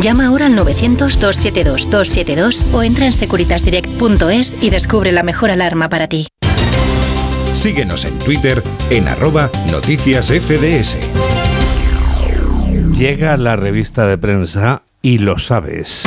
[0.00, 6.26] Llama ahora al 900-272-272 o entra en securitasdirect.es y descubre la mejor alarma para ti.
[7.54, 10.96] Síguenos en Twitter en arroba noticias FDS.
[12.92, 16.04] Llega la revista de prensa y lo sabes.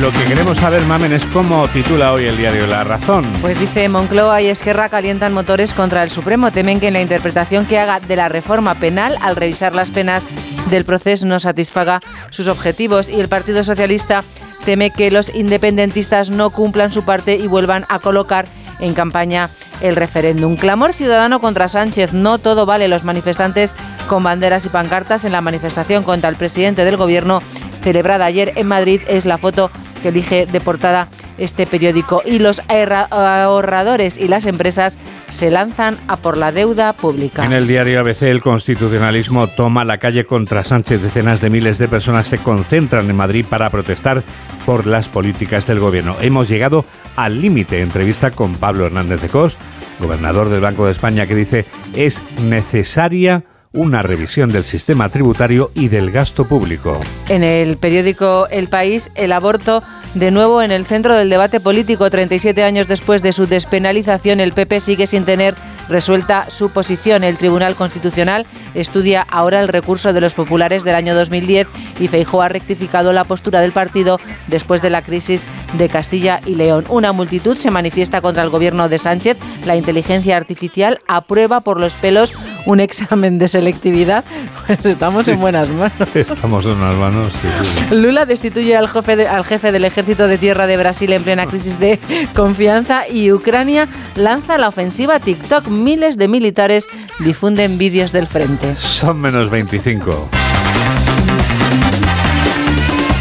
[0.00, 3.24] Lo que queremos saber, Mamen, es cómo titula hoy el diario La Razón.
[3.40, 6.50] Pues dice Moncloa y Esquerra calientan motores contra el Supremo.
[6.50, 10.24] Temen que en la interpretación que haga de la reforma penal, al revisar las penas
[10.70, 12.00] del proceso, no satisfaga
[12.30, 13.08] sus objetivos.
[13.08, 14.24] Y el Partido Socialista
[14.64, 18.46] teme que los independentistas no cumplan su parte y vuelvan a colocar
[18.80, 19.48] en campaña
[19.80, 20.56] el referéndum.
[20.56, 22.12] Clamor ciudadano contra Sánchez.
[22.12, 22.88] No todo vale.
[22.88, 23.74] Los manifestantes
[24.08, 27.42] con banderas y pancartas en la manifestación contra el presidente del gobierno
[27.82, 29.70] celebrada ayer en Madrid es la foto
[30.02, 32.22] que elige de portada este periódico.
[32.24, 34.98] Y los ahorradores y las empresas
[35.34, 37.44] se lanzan a por la deuda pública.
[37.44, 41.02] En el diario ABC el constitucionalismo toma la calle contra Sánchez.
[41.02, 44.22] Decenas de miles de personas se concentran en Madrid para protestar
[44.64, 46.16] por las políticas del gobierno.
[46.20, 46.84] Hemos llegado
[47.16, 47.82] al límite.
[47.82, 49.58] Entrevista con Pablo Hernández de Cos,
[49.98, 53.42] gobernador del Banco de España, que dice es necesaria
[53.72, 57.00] una revisión del sistema tributario y del gasto público.
[57.28, 59.82] En el periódico El País, el aborto
[60.14, 62.10] de nuevo en el centro del debate político.
[62.10, 65.54] 37 años después de su despenalización, el PP sigue sin tener
[65.88, 67.24] resuelta su posición.
[67.24, 71.66] El Tribunal Constitucional estudia ahora el recurso de los populares del año 2010
[72.00, 76.54] y Feijóo ha rectificado la postura del partido después de la crisis de Castilla y
[76.54, 76.84] León.
[76.88, 79.36] Una multitud se manifiesta contra el gobierno de Sánchez.
[79.66, 82.32] La inteligencia artificial aprueba por los pelos
[82.66, 84.24] un examen de selectividad,
[84.66, 85.30] pues estamos Sí.
[85.32, 85.92] en buenas manos.
[86.14, 87.48] Estamos en unas manos, sí,
[87.90, 87.94] sí.
[87.94, 91.46] Lula destituye al jefe, de- al jefe del ejército de tierra de Brasil en plena
[91.46, 91.98] crisis de
[92.34, 95.68] confianza y Ucrania lanza la ofensiva TikTok.
[95.68, 96.86] Miles de militares
[97.20, 98.74] difunden vídeos del frente.
[98.76, 100.28] Son menos 25.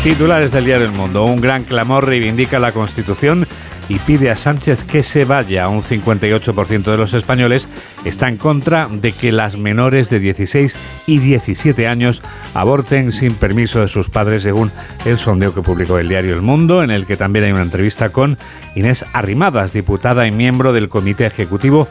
[0.03, 1.23] Titulares del diario El Mundo.
[1.23, 3.47] Un gran clamor reivindica la Constitución
[3.89, 5.67] y pide a Sánchez que se vaya.
[5.67, 7.67] Un 58% de los españoles
[8.05, 10.75] está en contra de que las menores de 16
[11.07, 14.71] y 17 años aborten sin permiso de sus padres, según
[15.05, 18.09] el sondeo que publicó el diario El Mundo, en el que también hay una entrevista
[18.09, 18.37] con
[18.75, 21.87] Inés Arrimadas, diputada y miembro del Comité Ejecutivo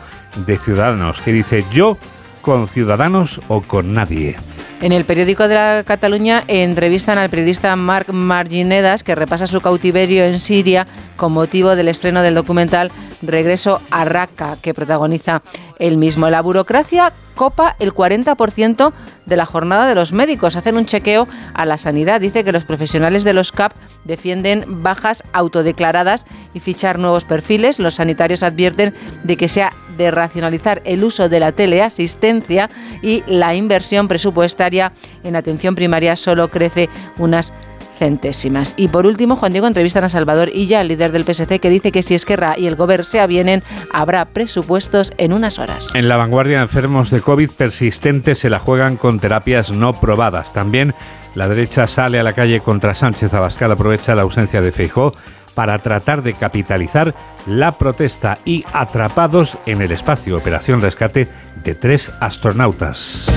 [0.46, 1.98] de Ciudadanos, que dice yo
[2.40, 4.36] con Ciudadanos o con nadie.
[4.82, 10.24] En el periódico de la Cataluña entrevistan al periodista Marc Marginedas, que repasa su cautiverio
[10.24, 12.90] en Siria con motivo del estreno del documental
[13.22, 15.44] Regreso a Raqqa, que protagoniza
[15.78, 16.28] él mismo.
[16.30, 18.92] La burocracia copa el 40%
[19.24, 20.56] de la jornada de los médicos.
[20.56, 22.20] Hacen un chequeo a la sanidad.
[22.20, 23.72] Dice que los profesionales de los CAP
[24.02, 27.78] defienden bajas autodeclaradas y fichar nuevos perfiles.
[27.78, 32.70] Los sanitarios advierten de que se ha de racionalizar el uso de la teleasistencia
[33.03, 34.93] y la inversión presupuestaria
[35.24, 36.88] en atención primaria solo crece
[37.18, 37.53] unas
[37.99, 38.74] centésimas.
[38.76, 41.93] Y por último, Juan Diego entrevistan a Salvador Illa, el líder del PSC, que dice
[41.93, 43.62] que si Esquerra y el Gobierno se avienen,
[43.93, 45.88] habrá presupuestos en unas horas.
[45.95, 50.53] En la vanguardia, enfermos de COVID persistentes se la juegan con terapias no probadas.
[50.53, 50.95] También
[51.36, 55.14] la derecha sale a la calle contra Sánchez Abascal, aprovecha la ausencia de Feijó
[55.55, 57.14] para tratar de capitalizar
[57.46, 61.28] la protesta y atrapados en el espacio Operación Rescate
[61.62, 63.28] de tres astronautas.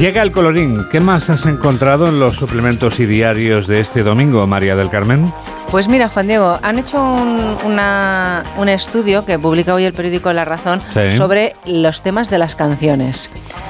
[0.00, 0.86] Llega el colorín.
[0.90, 5.32] ¿Qué más has encontrado en los suplementos y diarios de este domingo, María del Carmen?
[5.70, 10.32] Pues mira, Juan Diego, han hecho un, una- un estudio que publica hoy el periódico
[10.32, 11.16] La Razón Sí.
[11.16, 13.28] sobre los temas de las canciones.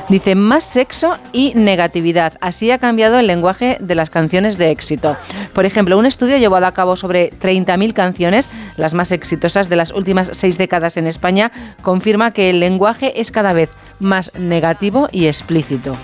[0.08, 2.34] Dice más sexo y negatividad.
[2.40, 5.16] Así ha cambiado el lenguaje de las canciones de éxito.
[5.52, 9.90] Por ejemplo, un estudio llevado a cabo sobre 30.000 canciones, las más exitosas de las
[9.90, 11.50] últimas seis décadas en España,
[11.82, 15.96] confirma que el lenguaje es cada vez más negativo y explícito.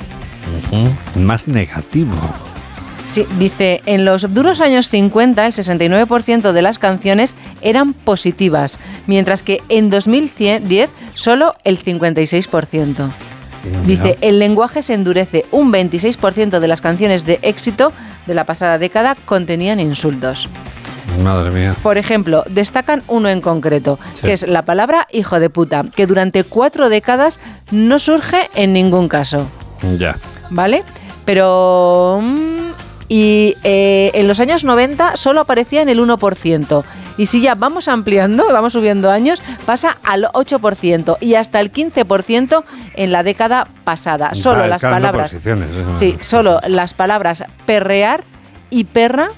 [1.14, 2.14] Más negativo.
[3.12, 9.42] Sí, dice, en los duros años 50 el 69% de las canciones eran positivas, mientras
[9.42, 13.10] que en 2010 solo el 56%.
[13.86, 15.44] Dice, el lenguaje se endurece.
[15.52, 17.92] Un 26% de las canciones de éxito
[18.26, 20.48] de la pasada década contenían insultos.
[21.22, 21.76] Madre mía.
[21.82, 24.22] Por ejemplo, destacan uno en concreto, Sí.
[24.22, 27.38] que es la palabra hijo de puta, que durante cuatro décadas
[27.70, 29.46] no surge en ningún caso.
[29.98, 30.16] Ya.
[30.48, 30.82] ¿vale?
[31.24, 32.20] Pero...
[32.22, 32.62] mm,
[33.12, 36.82] y eh, en los años 90 solo aparecía en el 1%.
[37.18, 42.64] Y si ya vamos ampliando, vamos subiendo años, pasa al 8% y hasta el 15%
[42.94, 44.34] en la década pasada.
[44.34, 45.36] Solo las palabras...
[45.98, 48.24] Sí, solo las palabras perrear
[48.70, 49.28] y perra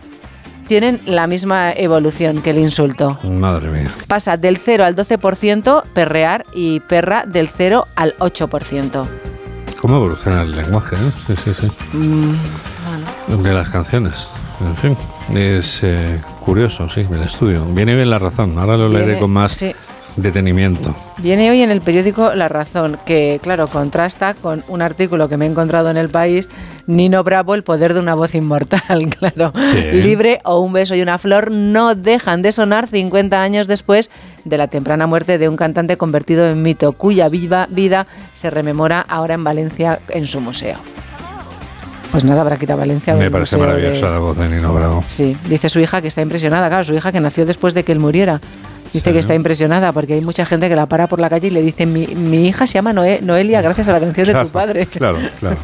[0.69, 3.19] tienen la misma evolución que el insulto.
[3.25, 3.91] Madre mía.
[4.07, 9.05] Pasa del 0 al 12% perrear y perra del 0 al 8%.
[9.81, 10.95] ¿Cómo evoluciona el lenguaje?
[10.95, 11.11] eh?
[11.27, 11.71] Sí, sí, sí.
[13.29, 14.29] De las canciones.
[14.61, 14.97] En fin,
[15.35, 17.65] es eh, curioso, sí, el estudio.
[17.65, 18.57] Viene bien la razón.
[18.59, 19.75] Ahora lo leeré con más sí.
[20.17, 20.95] detenimiento.
[21.19, 25.47] Viene hoy en el periódico La Razón, que claro, contrasta con un artículo que me
[25.47, 26.49] he encontrado en el país,
[26.87, 29.53] Nino Bravo, el poder de una voz inmortal, claro.
[29.73, 30.03] Sí.
[30.03, 34.11] Libre o un beso y una flor no dejan de sonar 50 años después
[34.45, 38.07] de la temprana muerte de un cantante convertido en mito, cuya viva vida
[38.37, 40.77] se rememora ahora en Valencia en su museo.
[42.15, 43.13] Pues nada, habrá que ir a Valencia.
[43.15, 45.03] Me parece maravillosa de- la voz de Nino Bravo.
[45.09, 47.91] Sí, dice su hija que está impresionada, claro, su hija que nació después de que
[47.93, 48.41] él muriera.
[48.93, 51.51] Dice que está impresionada porque hay mucha gente que la para por la calle y
[51.51, 54.49] le dice, mi, mi hija se llama Noe- Noelia gracias a la canción de tu
[54.51, 54.87] padre.
[54.93, 55.57] Claro, claro, claro.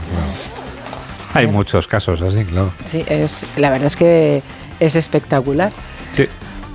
[1.35, 2.73] Hay muchos casos así, claro.
[2.91, 4.43] Sí, es, la verdad es que
[4.81, 5.71] es espectacular.
[6.11, 6.27] Sí.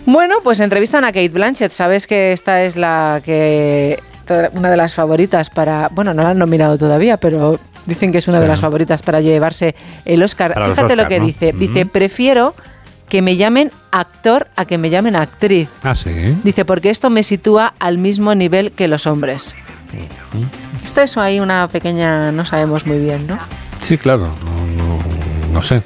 [0.05, 1.73] Bueno, pues entrevistan a Kate Blanchett.
[1.73, 3.99] Sabes que esta es la que
[4.53, 8.27] una de las favoritas para, bueno, no la han nominado todavía, pero dicen que es
[8.27, 9.75] una de las favoritas para llevarse
[10.05, 10.53] el Oscar.
[10.53, 11.25] Para Fíjate lo que ¿no?
[11.25, 11.53] dice.
[11.53, 12.55] Dice, prefiero
[13.09, 15.69] que me llamen actor a que me llamen actriz.
[15.83, 16.09] Ah, sí.
[16.43, 19.53] Dice, porque esto me sitúa al mismo nivel que los hombres.
[20.83, 23.37] Esto es ahí una pequeña, no sabemos muy bien, ¿no?
[23.81, 24.29] Sí, claro.
[24.77, 24.99] No, no-
[25.53, 25.81] no sé.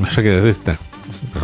[0.00, 0.76] No sé qué decirte.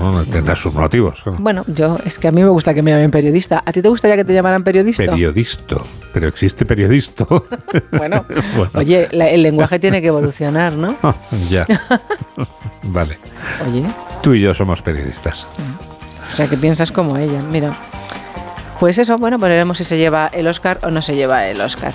[0.00, 1.22] Bueno, tendrá sus motivos.
[1.38, 3.62] Bueno, yo, es que a mí me gusta que me llamen periodista.
[3.64, 5.04] ¿A ti te gustaría que te llamaran periodista?
[5.04, 5.76] Periodista.
[6.12, 7.26] Pero existe periodista.
[7.92, 8.24] Bueno,
[8.56, 8.70] Bueno.
[8.74, 10.96] Oye, la- el lenguaje tiene que evolucionar, ¿no?
[11.50, 11.66] ya.
[12.84, 13.18] vale.
[13.68, 13.84] Oye,
[14.22, 15.46] Tú y yo somos periodistas.
[16.32, 17.40] o sea, que piensas como ella.
[17.50, 17.76] Mira.
[18.80, 21.60] Pues eso, bueno, pues veremos si se lleva el Oscar o no se lleva el
[21.60, 21.92] Oscar.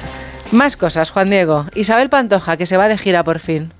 [0.51, 1.65] Más cosas, Juan Diego.
[1.75, 3.71] Isabel Pantoja, que se va de gira por fin.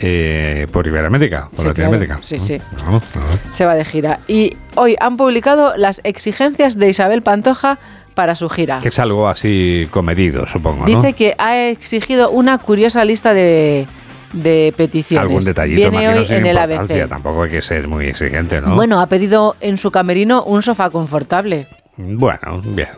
[0.00, 2.14] Eh, por Iberoamérica, por Sí, Latinoamérica.
[2.14, 2.26] claro.
[2.26, 2.58] Sí, sí.
[2.84, 3.22] Vamos, ver.
[3.52, 4.20] Se va de gira.
[4.28, 7.78] Y hoy han publicado las exigencias de Isabel Pantoja
[8.14, 8.78] para su gira.
[8.80, 11.02] Que es algo así comedido, supongo, ¿no?
[11.02, 13.86] Dice que ha exigido una curiosa lista de,
[14.32, 15.22] de peticiones.
[15.28, 16.58] Algún detallito, Viene hoy sin en el.
[16.58, 17.08] ABC.
[17.08, 18.76] Tampoco hay que ser muy exigente, ¿no?
[18.76, 21.66] Bueno, ha pedido en su camerino un sofá confortable.
[21.96, 22.88] Bueno, bien.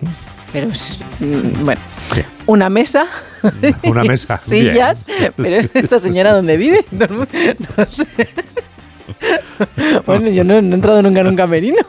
[0.53, 1.81] Pero es, mm, bueno,
[2.47, 3.07] una mesa,
[3.83, 4.37] Una mesa.
[4.39, 5.05] sillas.
[5.07, 5.33] bien.
[5.37, 7.27] Pero es esta señora dónde vive, no, no
[7.91, 8.07] sé.
[10.07, 11.83] Bueno, yo no, no he entrado nunca en un camerino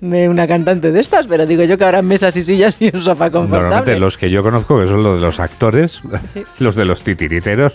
[0.00, 3.02] de una cantante de estas, pero digo yo que habrá mesas y sillas y un
[3.02, 3.68] sofá confortable.
[3.68, 6.00] Normalmente los que yo conozco, que son los de los actores,
[6.58, 7.74] los de los titiriteros,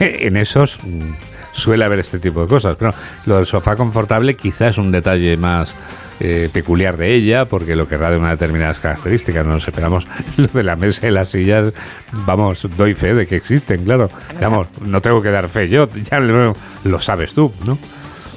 [0.00, 1.12] en esos mm,
[1.52, 2.76] suele haber este tipo de cosas.
[2.76, 2.92] Pero
[3.26, 5.76] lo del sofá confortable quizás es un detalle más
[6.20, 9.46] eh, peculiar de ella, porque lo querrá de unas determinadas características.
[9.46, 11.72] No nos esperamos lo de la mesa y las sillas.
[12.12, 14.10] Vamos, doy fe de que existen, claro.
[14.40, 17.78] Vamos, no tengo que dar fe yo, ya lo, lo sabes tú, ¿no?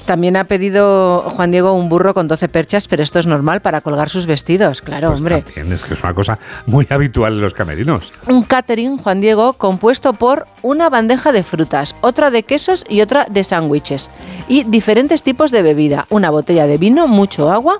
[0.05, 3.81] También ha pedido Juan Diego un burro con 12 perchas, pero esto es normal para
[3.81, 5.41] colgar sus vestidos, claro, Pues hombre.
[5.41, 6.37] también es que es una cosa
[6.67, 8.11] muy habitual en los camerinos.
[8.27, 13.25] Un catering, Juan Diego, compuesto por una bandeja de frutas, otra de quesos y otra
[13.29, 14.11] de sándwiches.
[14.47, 17.77] Y diferentes tipos de bebida, una botella de vino, mucho agua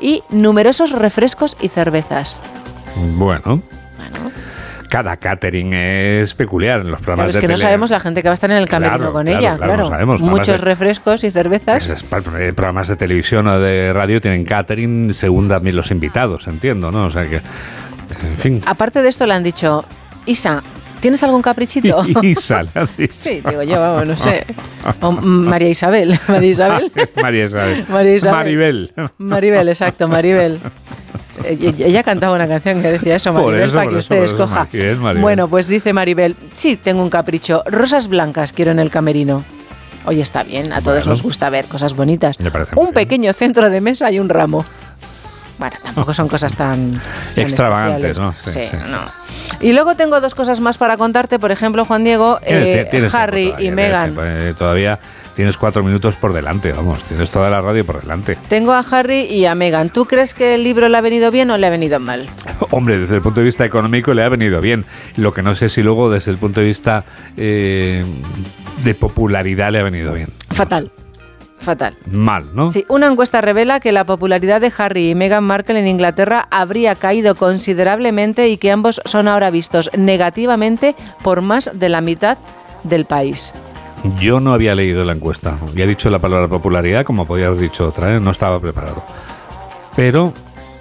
[0.00, 2.40] y numerosos refrescos y cervezas.
[3.16, 3.62] Bueno.
[4.90, 7.64] Cada catering es peculiar en los Claro, programas es de que no tele.
[7.64, 9.72] sabemos la gente que va a estar en el camerino Claro, con claro, ella, claro,
[9.72, 9.82] claro.
[9.84, 10.20] no sabemos.
[10.20, 11.84] Muchos de- refrescos y cervezas.
[11.84, 16.46] Esos pa- eh, programas de televisión o de radio tienen catering según también los invitados,
[16.48, 17.06] entiendo, ¿no?
[17.06, 18.62] O sea que, en fin.
[18.66, 19.84] Aparte de esto le han dicho,
[20.26, 20.62] Isa,
[21.00, 22.04] ¿tienes algún caprichito?
[22.22, 23.14] Isa, le han dicho.
[23.20, 24.44] Sí, digo yo, vamos, no sé.
[25.02, 26.18] O María Isabel.
[26.26, 26.90] María Isabel.
[27.22, 27.84] María Isabel.
[27.88, 28.36] María Isabel.
[28.36, 28.92] Maribel.
[29.18, 30.58] Maribel, exacto, Maribel.
[31.44, 34.64] Eh, Ella cantaba una canción que decía eso, Maribel, eso, para que usted eso, escoja.
[34.72, 35.22] Maribel, Maribel.
[35.22, 37.62] Bueno, pues dice Maribel, sí, tengo un capricho.
[37.66, 39.44] Rosas blancas quiero en el camerino.
[40.06, 41.10] Oye, está bien, a todos Bueno.
[41.10, 42.38] nos gusta ver cosas bonitas.
[42.40, 44.64] Me parece Un pequeño centro de mesa y un ramo.
[45.58, 46.92] Bueno, tampoco son cosas tan...
[46.92, 47.00] tan
[47.36, 48.32] Extravagantes, ¿no?
[48.44, 48.76] Sí, Sí, sí.
[48.88, 48.98] no.
[49.60, 51.38] Y luego tengo dos cosas más para contarte.
[51.38, 54.16] Por ejemplo, Juan Diego, eh, tiempo Harry y Meghan.
[54.22, 54.98] eh, todavía
[55.40, 57.02] tienes cuatro minutos por delante, vamos.
[57.04, 58.36] Tienes toda la radio por delante.
[58.50, 59.88] Tengo a Harry y a Meghan.
[59.88, 62.28] ¿Tú crees que el libro le ha venido bien o le ha venido mal?
[62.70, 64.84] Hombre, desde el punto de vista económico le ha venido bien.
[65.16, 67.04] Lo que no sé si luego desde el punto de vista
[67.38, 68.04] eh,
[68.84, 70.28] de popularidad le ha venido bien.
[70.50, 70.92] Fatal.
[71.58, 71.96] Fatal.
[72.10, 72.70] Mal, ¿no?
[72.70, 76.96] Sí, una encuesta revela que la popularidad de Harry y Meghan Markle en Inglaterra habría
[76.96, 82.36] caído considerablemente y que ambos son ahora vistos negativamente por más de la mitad
[82.84, 83.54] del país.
[84.18, 85.58] Yo no había leído la encuesta.
[85.74, 88.20] Ya he dicho la palabra popularidad, como podía haber dicho otra, ¿eh?
[88.20, 89.04] no estaba preparado.
[89.94, 90.32] Pero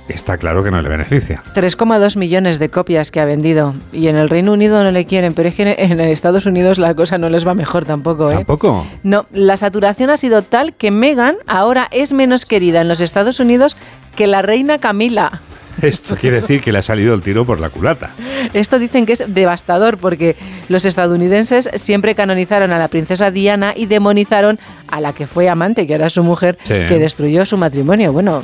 [0.07, 1.43] está claro que no le beneficia.
[1.53, 3.75] 3,2 millones de copias que ha vendido.
[3.91, 6.93] Y en el Reino Unido no le quieren, pero es que en Estados Unidos la
[6.93, 8.35] cosa no les va mejor tampoco, ¿eh?
[8.35, 8.87] ¿Tampoco?
[9.03, 13.39] No, la saturación ha sido tal que Meghan ahora es menos querida en los Estados
[13.39, 13.75] Unidos
[14.15, 15.41] que la reina Camila.
[15.81, 18.11] Esto quiere decir que le ha salido el tiro por la culata.
[18.53, 20.35] Esto dicen que es devastador porque
[20.69, 25.85] los estadounidenses siempre canonizaron a la princesa Diana y demonizaron a la que fue amante,
[25.87, 26.73] que era su mujer, Sí.
[26.87, 28.11] que destruyó su matrimonio.
[28.13, 28.43] Bueno,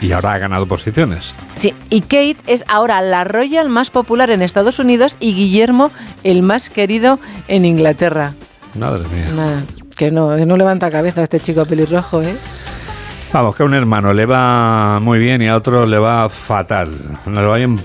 [0.00, 1.32] Y ahora ha ganado posiciones.
[1.54, 1.72] sí.
[1.90, 5.90] Y Kate es ahora la royal más popular en Estados Unidos y Guillermo
[6.24, 8.32] el más querido en Inglaterra.
[8.78, 9.62] Madre mía.
[9.96, 12.34] Que no, que no levanta cabeza este chico pelirrojo, ¿eh?
[13.34, 16.92] Vamos, que a un hermano le va muy bien y a otro le va fatal.
[17.26, 17.80] Le va bien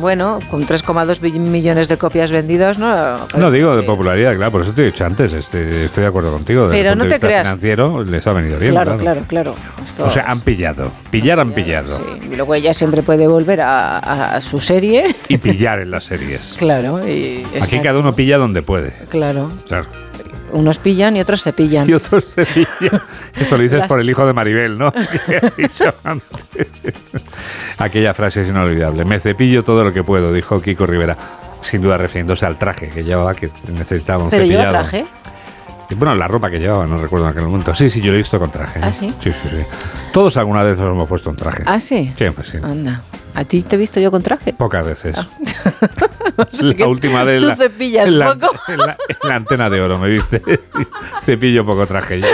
[0.00, 3.18] Bueno, con 3,2 bi- millones de copias vendidos, ¿no?
[3.36, 6.32] No digo de popularidad, claro, por eso te he dicho antes, este, estoy de acuerdo
[6.32, 6.66] contigo.
[6.66, 7.42] Desde Pero el punto no de te vista creas.
[7.42, 8.72] financiero les ha venido bien.
[8.72, 9.54] claro, claro, claro.
[9.98, 10.90] O sea, han pillado.
[11.10, 12.00] Pillar han pillado.
[12.24, 15.14] y luego ella siempre puede volver a, a- a su serie.
[15.28, 16.54] Y pillar en las series.
[16.58, 18.94] Claro, y Aquí exacto, cada uno pilla donde puede.
[19.10, 19.52] Claro.
[19.66, 20.07] Claro.
[20.52, 21.88] Unos pillan y otros se pillan.
[21.88, 23.02] Y otros se pillan.
[23.36, 24.92] Esto lo dices Las- por el hijo de Maribel, ¿no?
[25.56, 26.66] Dicho antes.
[27.78, 29.04] Aquella frase es inolvidable.
[29.04, 31.16] Me cepillo todo lo que puedo, dijo Kiko Rivera.
[31.60, 34.88] Sin duda refiriéndose al traje que llevaba, que necesitaba un Pero lleva cepillado.
[34.88, 35.06] traje.
[35.96, 37.74] Bueno, la ropa que llevaba, no recuerdo en aquel momento.
[37.74, 38.78] Sí, sí, yo lo he visto con traje.
[38.78, 38.82] ¿eh?
[38.84, 39.12] ¿Ah, sí?
[39.20, 39.62] Sí, sí, sí.
[40.12, 41.62] Todos alguna vez nos hemos puesto un traje.
[41.66, 42.12] Ah, sí.
[42.16, 42.58] Siempre, sí.
[42.62, 43.02] Anda.
[43.34, 44.52] ¿A ti te he visto yo con traje?
[44.52, 45.16] Pocas veces.
[45.16, 45.26] Ah.
[46.52, 47.22] la última.
[47.24, 48.52] Tú la- cepillas en la, poco.
[48.68, 50.42] En la, en la antena de oro, ¿me viste?
[51.22, 52.26] Cepillo poco traje yo.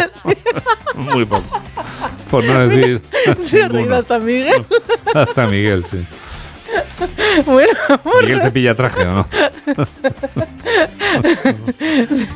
[0.95, 1.62] Muy poco.
[2.30, 3.03] Por no decir.
[3.40, 4.64] Se ha reído hasta Miguel.
[5.14, 6.05] Hasta Miguel, sí.
[7.47, 7.72] bueno,
[8.20, 9.26] Miguel Cepilla traje o no.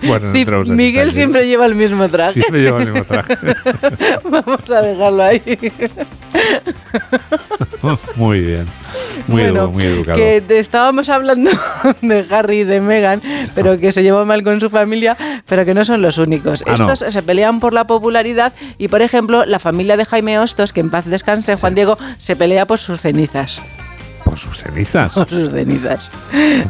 [0.03, 2.35] bueno, no Sí, Miguel siempre lleva el mismo traje.
[2.35, 3.37] Siempre lleva el mismo traje.
[4.25, 5.43] Vamos a dejarlo ahí.
[8.17, 8.67] Muy bien.
[9.27, 10.17] Muy, bueno, edu- muy educado.
[10.19, 11.51] que te- estábamos hablando
[12.03, 13.21] de Harry y de Meghan,
[13.55, 16.63] pero que se llevan mal con su familia, pero que no son los únicos.
[16.67, 16.93] Ah, no.
[16.93, 20.81] Estos se pelean por la popularidad y, por ejemplo, la familia de Jaime Hostos, que
[20.81, 23.61] en paz descanse, Juan Diego, se pelea por sus cenizas.
[24.29, 25.13] Por sus cenizas.
[25.15, 26.11] Por sus cenizas.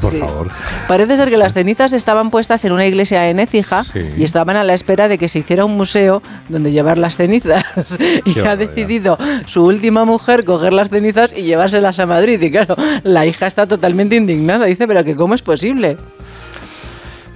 [0.01, 0.19] Por Sí.
[0.19, 0.49] favor.
[0.87, 4.01] Parece ser que las cenizas estaban puestas en una iglesia en Écija Sí.
[4.17, 7.65] y estaban a la espera de que se hiciera un museo donde llevar las cenizas.
[8.25, 8.59] y Qué ha barbaridad.
[8.59, 12.41] decidido su última mujer coger las cenizas y llevárselas a Madrid.
[12.41, 14.67] Y claro, la hija está totalmente indignada.
[14.67, 15.97] Dice, pero que cómo es posible.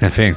[0.00, 0.34] En fin,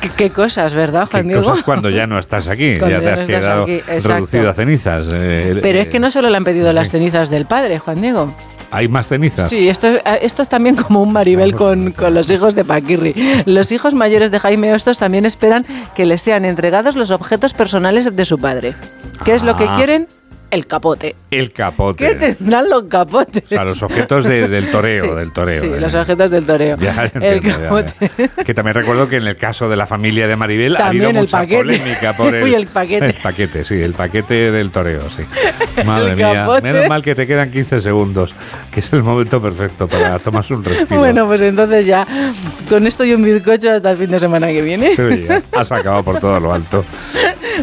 [0.00, 1.42] ¿Qué, qué cosas, verdad, Juan qué Diego?
[1.44, 2.76] cosas cuando ya no estás aquí.
[2.78, 5.06] Cuando ya te has no quedado reducido a cenizas.
[5.12, 8.00] Eh, Pero eh, es que no solo le han pedido las cenizas del padre, Juan
[8.00, 8.34] Diego.
[8.74, 9.50] ¿Hay más cenizas?
[9.50, 13.14] Sí, esto es, esto es también como un Maribel con, con los hijos de Paquirri.
[13.46, 15.64] Los hijos mayores de Jaime Hostos también esperan
[15.94, 18.74] que les sean entregados los objetos personales de su padre.
[19.24, 19.76] ¿Qué es lo que Ah.
[19.76, 20.08] quieren?
[20.54, 21.14] El capote.
[21.30, 22.08] El capote.
[22.08, 23.42] ¿Qué tendrán los capotes?
[23.44, 25.62] O sea, los objetos de- del toreo, Sí, del toreo.
[25.64, 25.80] Sí, eh.
[25.80, 26.76] los objetos del toreo.
[26.78, 28.10] Ya, el entiendo, ya, capote.
[28.36, 28.44] ya.
[28.44, 31.18] Que también recuerdo que en el caso de la familia de Maribel ha También habido
[31.20, 31.56] el mucha paquete.
[31.56, 33.06] polémica por el, Uy, el paquete.
[33.06, 35.22] El paquete, sí, el paquete del toreo, sí.
[35.84, 38.34] Madre mía, menos mal que te quedan 15 segundos,
[38.70, 41.00] que es el momento perfecto para tomarse un respiro.
[41.00, 42.06] Bueno, pues entonces ya,
[42.68, 44.94] con esto y un bizcocho hasta el fin de semana que viene.
[45.26, 46.84] Ya has acabado por todo lo alto.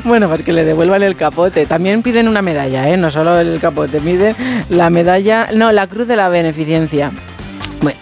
[0.06, 1.66] Bueno, pues que le devuelvan el capote.
[1.66, 2.98] También piden una medalla, ¿eh?
[2.98, 4.36] No solo el capote, piden
[4.70, 7.12] la medalla, no, la cruz de la beneficencia.
[7.82, 8.00] Bueno,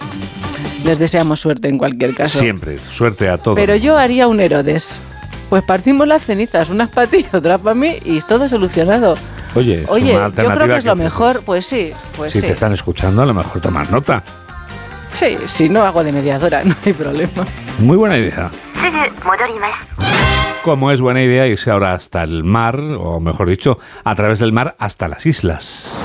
[0.83, 2.39] les deseamos suerte en cualquier caso.
[2.39, 3.55] Siempre, suerte a todos.
[3.55, 4.97] Pero yo haría un Herodes.
[5.49, 9.17] Pues partimos las cenizas, unas para ti, otras para mí y todo solucionado.
[9.55, 12.47] Oye, es Oye, una yo creo que es lo mejor, pues sí, pues si sí.
[12.47, 14.23] te están escuchando, a lo mejor tomas nota.
[15.13, 17.45] Sí, si no hago de mediadora, no hay problema.
[17.79, 18.51] Muy buena idea.
[20.63, 24.51] Como es buena idea irse ahora hasta el mar, o mejor dicho, a través del
[24.51, 25.95] mar hasta las islas.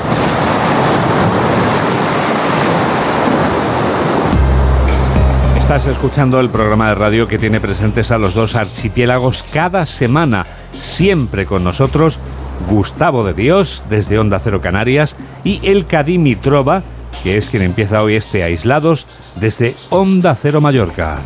[5.58, 10.46] Estás escuchando el programa de radio que tiene presentes a los dos archipiélagos cada semana,
[10.78, 12.18] siempre con nosotros
[12.68, 16.84] Gustavo de Dios desde Onda Cero Canarias y El Cadimitrova,
[17.24, 21.18] que es quien empieza hoy este Aislados desde Onda Cero Mallorca.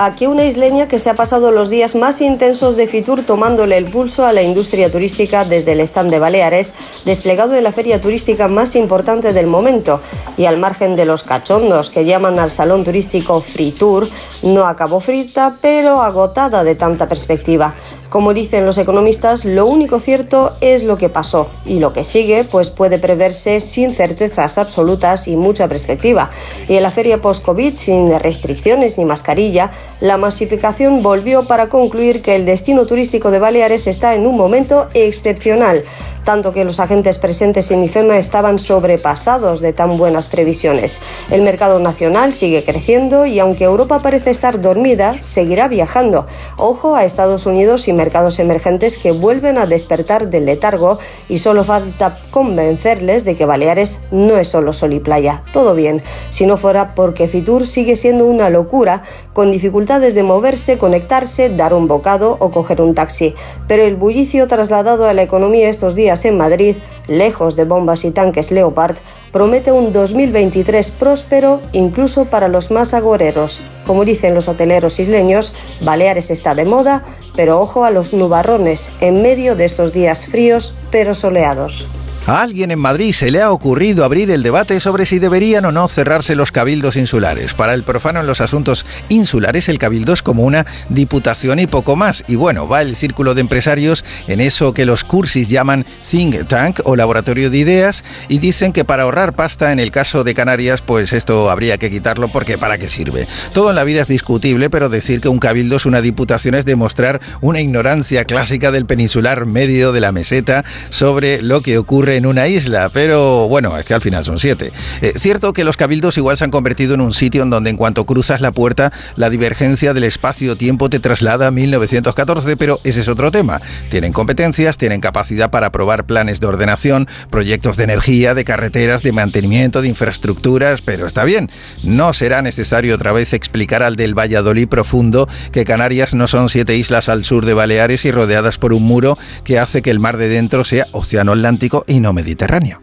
[0.00, 3.86] Aquí una isleña que se ha pasado los días más intensos de Fitur tomándole el
[3.86, 8.46] pulso a la industria turística desde el stand de Baleares, desplegado en la feria turística
[8.46, 10.00] más importante del momento.
[10.36, 14.08] Y al margen de los cachondos que llaman al salón turístico Fritur,
[14.44, 17.74] no acabó frita, pero agotada de tanta perspectiva.
[18.08, 22.44] Como dicen los economistas, lo único cierto es lo que pasó y lo que sigue
[22.44, 26.30] pues puede preverse sin certezas absolutas y mucha perspectiva.
[26.68, 32.36] Y en la feria post-COVID, sin restricciones ni mascarilla, la masificación volvió para concluir que
[32.36, 35.84] el destino turístico de Baleares está en un momento excepcional,
[36.28, 41.00] tanto que los agentes presentes en IFEMA estaban sobrepasados de tan buenas previsiones.
[41.30, 46.26] El mercado nacional sigue creciendo y aunque Europa parece estar dormida, seguirá viajando.
[46.58, 50.98] Ojo a Estados Unidos y mercados emergentes que vuelven a despertar del letargo
[51.30, 55.44] y solo falta convencerles de que Baleares no es solo sol y playa.
[55.54, 59.02] Todo bien, si no fuera porque Fitur sigue siendo una locura,
[59.32, 63.34] con dificultades de moverse, conectarse, dar un bocado o coger un taxi.
[63.66, 68.10] Pero el bullicio trasladado a la economía estos días en Madrid, lejos de bombas y
[68.10, 68.96] tanques Leopard,
[69.32, 73.60] promete un 2023 próspero incluso para los más agoreros.
[73.86, 77.04] Como dicen los hoteleros isleños, Baleares está de moda,
[77.36, 81.88] pero ojo a los nubarrones en medio de estos días fríos pero soleados.
[82.28, 85.72] A alguien en Madrid se le ha ocurrido abrir el debate sobre si deberían o
[85.72, 87.54] no cerrarse los cabildos insulares.
[87.54, 91.96] Para el profano en los asuntos insulares, el cabildo es como una diputación y poco
[91.96, 92.24] más.
[92.28, 96.80] Y bueno, va el círculo de empresarios en eso que los cursis llaman think tank
[96.84, 100.82] o laboratorio de ideas y dicen que para ahorrar pasta en el caso de Canarias,
[100.82, 103.26] pues esto habría que quitarlo porque ¿para qué sirve?
[103.54, 106.66] Todo en la vida es discutible, pero decir que un cabildo es una diputación es
[106.66, 112.26] demostrar una ignorancia clásica del peninsular medio de la meseta sobre lo que ocurre en
[112.26, 114.72] una isla, pero bueno, es que al final son siete.
[115.00, 117.76] Eh, cierto que los cabildos igual se han convertido en un sitio en donde en
[117.76, 123.08] cuanto cruzas la puerta, la divergencia del espacio-tiempo te traslada a 1914, pero ese es
[123.08, 123.60] otro tema.
[123.90, 129.12] Tienen competencias, tienen capacidad para aprobar planes de ordenación, proyectos de energía, de carreteras, de
[129.12, 131.50] mantenimiento, de infraestructuras, pero está bien.
[131.82, 136.76] No será necesario otra vez explicar al del Valladolid profundo que Canarias no son siete
[136.76, 140.16] islas al sur de Baleares y rodeadas por un muro que hace que el mar
[140.16, 142.82] de dentro sea océano Atlántico y no mediterráneo.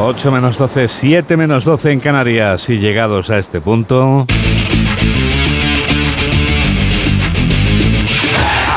[0.00, 2.70] ...8 menos 12, 7 menos 12 en Canarias...
[2.70, 4.26] ...y llegados a este punto...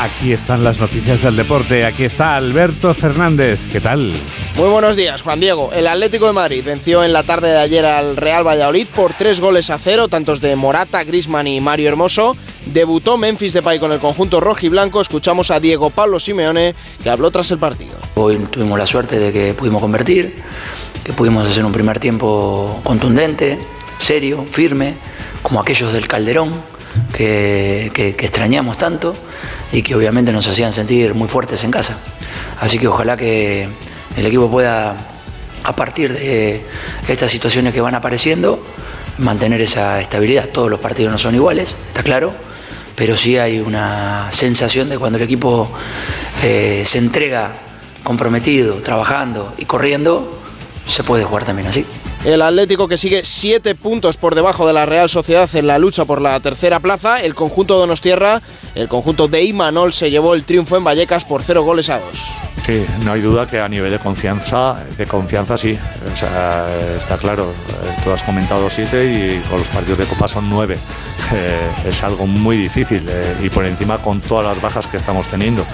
[0.02, 1.86] ...aquí están las noticias del deporte...
[1.86, 3.68] ...aquí está Alberto Fernández...
[3.70, 4.12] ...¿qué tal?
[4.56, 5.72] Muy buenos días, Juan Diego.
[5.72, 9.40] El Atlético de Madrid venció en la tarde de ayer al Real Valladolid por tres
[9.40, 12.36] goles a cero, tantos de Morata, Grisman y Mario Hermoso.
[12.66, 15.00] Debutó Memphis Depay con el conjunto rojo y blanco.
[15.00, 17.94] Escuchamos a Diego Pablo Simeone, que habló tras el partido.
[18.14, 20.36] Hoy tuvimos la suerte de que pudimos convertir,
[21.02, 23.58] que pudimos hacer un primer tiempo contundente,
[23.98, 24.94] serio, firme,
[25.40, 26.62] como aquellos del Calderón,
[27.14, 29.14] que, que, que extrañamos tanto
[29.72, 31.96] y que obviamente nos hacían sentir muy fuertes en casa.
[32.60, 33.68] Así que ojalá que
[34.16, 34.96] el equipo pueda,
[35.64, 36.64] a partir de
[37.08, 38.62] estas situaciones que van apareciendo,
[39.18, 40.48] mantener esa estabilidad.
[40.48, 42.34] Todos los partidos no son iguales, está claro,
[42.94, 45.70] pero sí hay una sensación de cuando el equipo
[46.42, 47.52] eh, se entrega
[48.02, 50.38] comprometido, trabajando y corriendo,
[50.86, 51.86] se puede jugar también así.
[52.24, 56.04] El Atlético que sigue siete puntos por debajo de la Real Sociedad en la lucha
[56.04, 57.20] por la tercera plaza.
[57.20, 58.40] El conjunto Donostierra,
[58.76, 62.42] el conjunto de Imanol se llevó el triunfo en Vallecas por cero goles a dos.
[62.64, 65.76] Sí, no hay duda que a nivel de confianza, de confianza sí,
[66.12, 66.64] o sea,
[66.96, 67.52] está claro.
[68.04, 70.78] Tú has comentado siete y con los partidos de Copa son nueve.
[71.34, 75.28] Eh, es algo muy difícil eh, y por encima con todas las bajas que estamos
[75.28, 75.64] teniendo.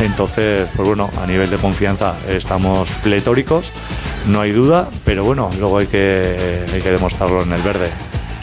[0.00, 3.70] Entonces, pues bueno, a nivel de confianza estamos pletóricos,
[4.26, 7.90] no hay duda, pero bueno, luego hay que, hay que demostrarlo en el verde.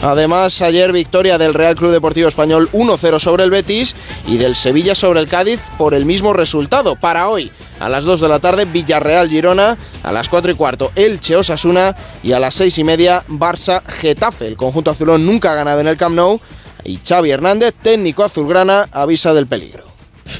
[0.02, 3.94] Además, ayer victoria del Real Club Deportivo Español 1-0 sobre el Betis
[4.26, 6.96] y del Sevilla sobre el Cádiz por el mismo resultado.
[6.96, 10.90] Para hoy, a las 2 de la tarde, Villarreal Girona, a las 4 y cuarto,
[10.96, 14.48] Elche Osasuna y a las 6 y media, Barça Getafe.
[14.48, 16.40] El conjunto azulón nunca ha ganado en el Camp Nou
[16.82, 19.91] y Xavi Hernández, técnico azulgrana, avisa del peligro.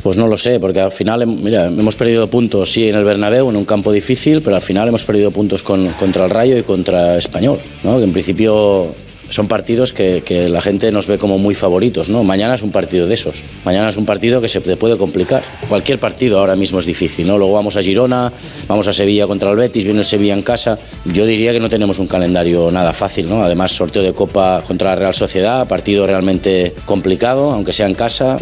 [0.02, 3.50] Pues no lo sé, porque al final, mira, hemos perdido puntos, sí, en el Bernabéu,
[3.50, 6.62] en un campo difícil, pero al final hemos perdido puntos con- contra el Rayo y
[6.62, 7.98] contra Español, ¿no?
[7.98, 8.94] Que en principio
[9.28, 12.22] son partidos que, la gente nos ve como muy favoritos, ¿no?
[12.22, 13.42] Mañana es un partido de esos.
[13.64, 15.42] Mañana es un partido que se te puede complicar.
[15.70, 17.38] Cualquier partido ahora mismo es difícil, ¿no?
[17.38, 18.30] Luego vamos a Girona,
[18.68, 20.78] vamos a Sevilla contra el Betis, viene el Sevilla en casa.
[21.06, 23.42] Yo diría que no tenemos un calendario nada fácil, ¿no?
[23.42, 28.36] Además, sorteo de Copa contra la Real Sociedad, partido realmente complicado, aunque sea en casa.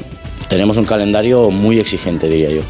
[0.51, 2.61] Tenemos un calendario muy exigente, diría yo.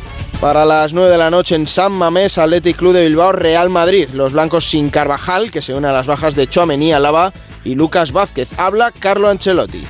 [0.41, 4.09] Para las 9 de la noche en San Mamés, Athletic Club de Bilbao, Real Madrid.
[4.15, 7.33] Los blancos sin Carvajal, que se une a las bajas de Chouameni, Alaba
[7.65, 8.49] y Lucas Vázquez.
[8.59, 9.83] Habla Carlo Ancelotti.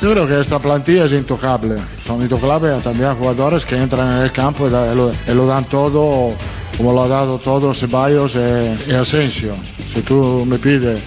[0.00, 1.76] Yo creo que esta plantilla es intocable.
[2.06, 5.46] Son intocables también jugadores que entran en el campo y, da- y lo, y lo
[5.46, 6.32] dan todo,
[6.80, 9.54] como lo ha dado todo Ceballos y, y Asensio.
[9.92, 11.02] Si tú me pides,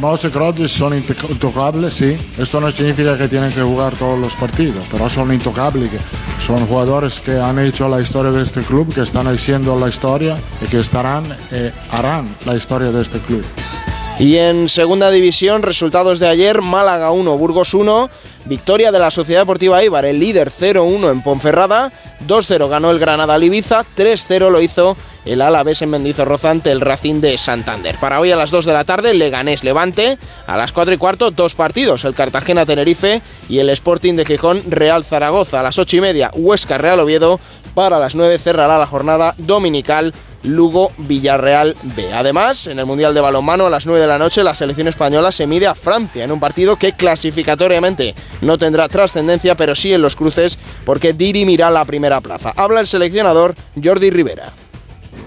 [0.00, 2.16] Mouse y Kroos son intoc- intocables, sí.
[2.38, 5.90] Esto no significa que tienen que jugar todos los partidos, pero son intocables.
[6.40, 10.38] Son jugadores que han hecho la historia de este club, que están haciendo la historia
[10.62, 13.44] y que estarán y harán la historia de este club.
[14.18, 18.08] Y en segunda división, resultados de ayer, Málaga 1, Burgos 1,
[18.46, 21.92] victoria de la Sociedad Deportiva Eibar, el líder 0-1 en Ponferrada,
[22.26, 24.96] 2-0 ganó el Granada al Ibiza, 3-0 lo hizo
[25.26, 27.96] el Alavés en Mendizorroza ante el Racing de Santander.
[28.00, 31.30] Para hoy a las 2 de la tarde, Leganés Levante, a las 4 y cuarto,
[31.30, 35.96] dos partidos, el Cartagena Tenerife y el Sporting de Gijón Real Zaragoza, a las 8
[35.96, 37.38] y media, Huesca Real Oviedo,
[37.74, 42.12] para las 9 cerrará la jornada dominical Lugo Villarreal B.
[42.12, 45.32] Además, en el Mundial de Balonmano a las 9 de la noche la selección española
[45.32, 50.02] se mide a Francia en un partido que clasificatoriamente no tendrá trascendencia, pero sí en
[50.02, 52.52] los cruces porque dirimirá la primera plaza.
[52.56, 54.52] Habla el seleccionador Jordi Rivera.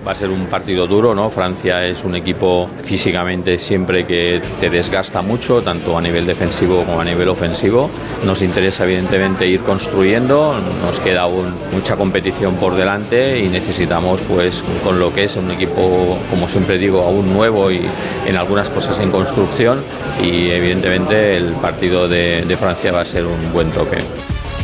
[0.10, 1.30] Va a ser un partido duro, ¿no?
[1.30, 7.00] Francia es un equipo físicamente siempre que te desgasta mucho, tanto a nivel defensivo como
[7.00, 7.92] a nivel ofensivo.
[8.26, 14.64] Nos interesa evidentemente ir construyendo, nos queda aún mucha competición por delante y necesitamos, pues,
[14.84, 17.84] con lo que es un equipo, como siempre digo, aún nuevo y
[18.26, 19.84] en algunas cosas en construcción.
[20.24, 24.00] Y evidentemente el partido de, de Francia va a ser un buen toque.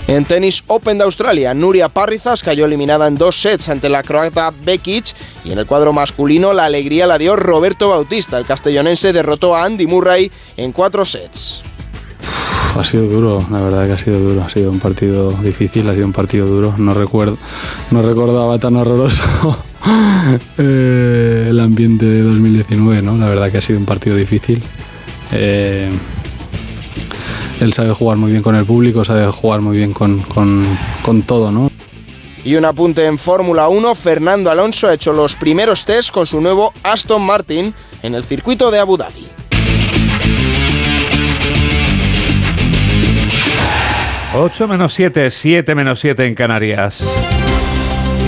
[0.07, 4.53] En tenis Open de Australia, Nuria Parrizas cayó eliminada en dos sets ante la croata
[4.63, 8.37] Bekic y en el cuadro masculino la alegría la dio Roberto Bautista.
[8.37, 11.63] El castellonense derrotó a Andy Murray en cuatro sets.
[12.77, 14.43] Ha sido duro, la verdad que ha sido duro.
[14.43, 16.75] Ha sido un partido difícil, ha sido un partido duro.
[16.77, 17.39] No recuerdo,
[17.89, 19.23] no recordaba tan horroroso
[20.59, 23.17] eh, el ambiente de 2019, ¿no?
[23.17, 24.61] La verdad que ha sido un partido difícil.
[25.31, 25.89] Eh,
[27.59, 30.65] él sabe jugar muy bien con el público, sabe jugar muy bien con, con,
[31.03, 31.71] con todo, ¿no?
[32.43, 36.39] Y un apunte en Fórmula 1, Fernando Alonso ha hecho los primeros test con su
[36.41, 39.25] nuevo Aston Martin en el circuito de Abu Dhabi.
[44.35, 47.07] Ocho menos 7, 7 menos 7 en Canarias.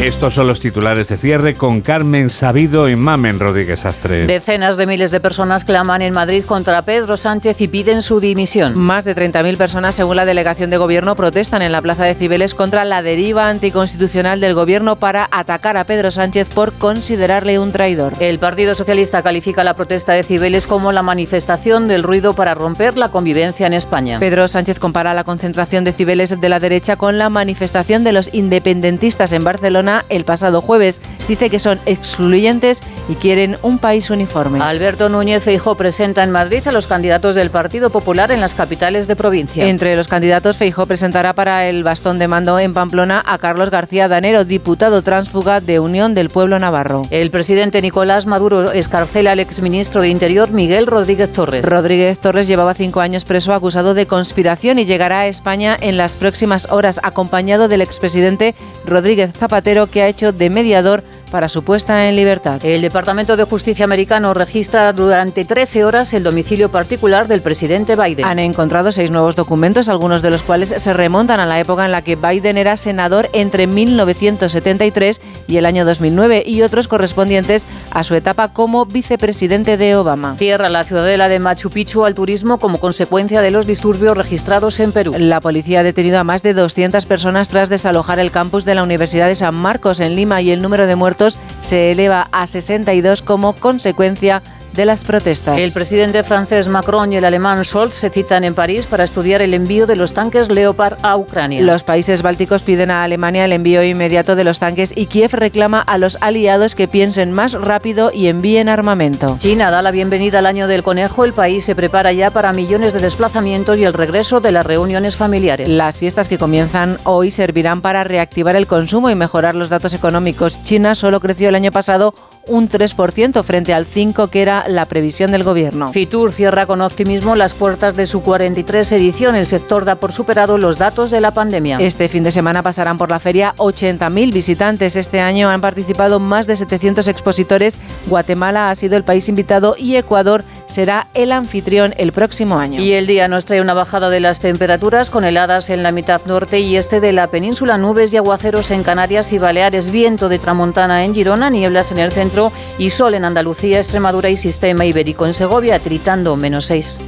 [0.01, 4.27] Estos son los titulares de cierre con Carmen Sabido y Mamen Rodríguez Astre.
[4.27, 8.77] Decenas de miles de personas claman en Madrid contra Pedro Sánchez y piden su dimisión.
[8.77, 12.53] Más de 30.000 personas, según la delegación de gobierno, protestan en la Plaza de Cibeles
[12.53, 18.13] contra la deriva anticonstitucional del gobierno para atacar a Pedro Sánchez por considerarle un traidor.
[18.19, 22.97] El Partido Socialista califica la protesta de Cibeles como la manifestación del ruido para romper
[22.97, 24.19] la convivencia en España.
[24.19, 28.29] Pedro Sánchez compara la concentración de Cibeles de la derecha con la manifestación de los
[28.31, 31.01] independentistas en Barcelona el pasado jueves.
[31.27, 32.79] Dice que son excluyentes
[33.09, 34.59] y quieren un país uniforme.
[34.59, 39.07] Alberto Núñez Feijó presenta en Madrid a los candidatos del Partido Popular en las capitales
[39.07, 39.67] de provincia.
[39.67, 44.07] Entre los candidatos, Feijó presentará para el bastón de mando en Pamplona a Carlos García
[44.07, 47.03] Danero, diputado tránsfuga de Unión del Pueblo Navarro.
[47.11, 51.65] El presidente Nicolás Maduro escarcela al exministro de Interior Miguel Rodríguez Torres.
[51.65, 56.13] Rodríguez Torres llevaba cinco años preso acusado de conspiración y llegará a España en las
[56.13, 62.07] próximas horas acompañado del expresidente Rodríguez Zapatero que ha hecho de mediador para su puesta
[62.07, 62.63] en libertad.
[62.63, 68.25] El Departamento de Justicia americano registra durante 13 horas el domicilio particular del presidente Biden.
[68.25, 71.91] Han encontrado seis nuevos documentos, algunos de los cuales se remontan a la época en
[71.91, 78.03] la que Biden era senador entre 1973 y el año 2009 y otros correspondientes a
[78.03, 80.35] su etapa como vicepresidente de Obama.
[80.37, 84.91] Cierra la ciudadela de Machu Picchu al turismo como consecuencia de los disturbios registrados en
[84.91, 85.13] Perú.
[85.17, 88.83] La policía ha detenido a más de 200 personas tras desalojar el campus de la
[88.83, 91.16] Universidad de San Marcos en Lima y el número de muertos
[91.61, 94.41] se eleva a 62 como consecuencia
[94.77, 95.59] de las protestas.
[95.59, 99.55] El presidente francés Macron y el alemán Scholz se citan en París para estudiar el
[99.55, 101.61] envío de los tanques Leopard a Ucrania.
[101.63, 105.81] Los países bálticos piden a Alemania el envío inmediato de los tanques y Kiev reclama
[105.81, 109.35] a los aliados que piensen más rápido y envíen armamento.
[109.39, 111.25] China da la bienvenida al año del conejo.
[111.25, 115.17] El país se prepara ya para millones de desplazamientos y el regreso de las reuniones
[115.17, 115.67] familiares.
[115.67, 120.61] Las fiestas que comienzan hoy servirán para reactivar el consumo y mejorar los datos económicos.
[120.63, 122.13] China solo creció el año pasado
[122.47, 125.91] un 3% frente al 5% que era la previsión del gobierno.
[125.91, 129.35] Fitur cierra con optimismo las puertas de su 43 edición.
[129.35, 131.77] El sector da por superado los datos de la pandemia.
[131.79, 134.95] Este fin de semana pasarán por la feria 80.000 visitantes.
[134.95, 137.77] Este año han participado más de 700 expositores.
[138.07, 140.43] Guatemala ha sido el país invitado y Ecuador
[140.77, 142.79] será el anfitrión el próximo año.
[142.79, 146.21] Y el día nos trae una bajada de las temperaturas con heladas en la mitad
[146.27, 150.37] norte y este de la península, nubes y aguaceros en Canarias y Baleares, viento de
[150.37, 155.25] tramontana en Girona, nieblas en el centro y sol en Andalucía, Extremadura y sistema ibérico
[155.25, 156.99] en Segovia, tritando menos 6.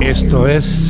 [0.00, 0.88] Esto es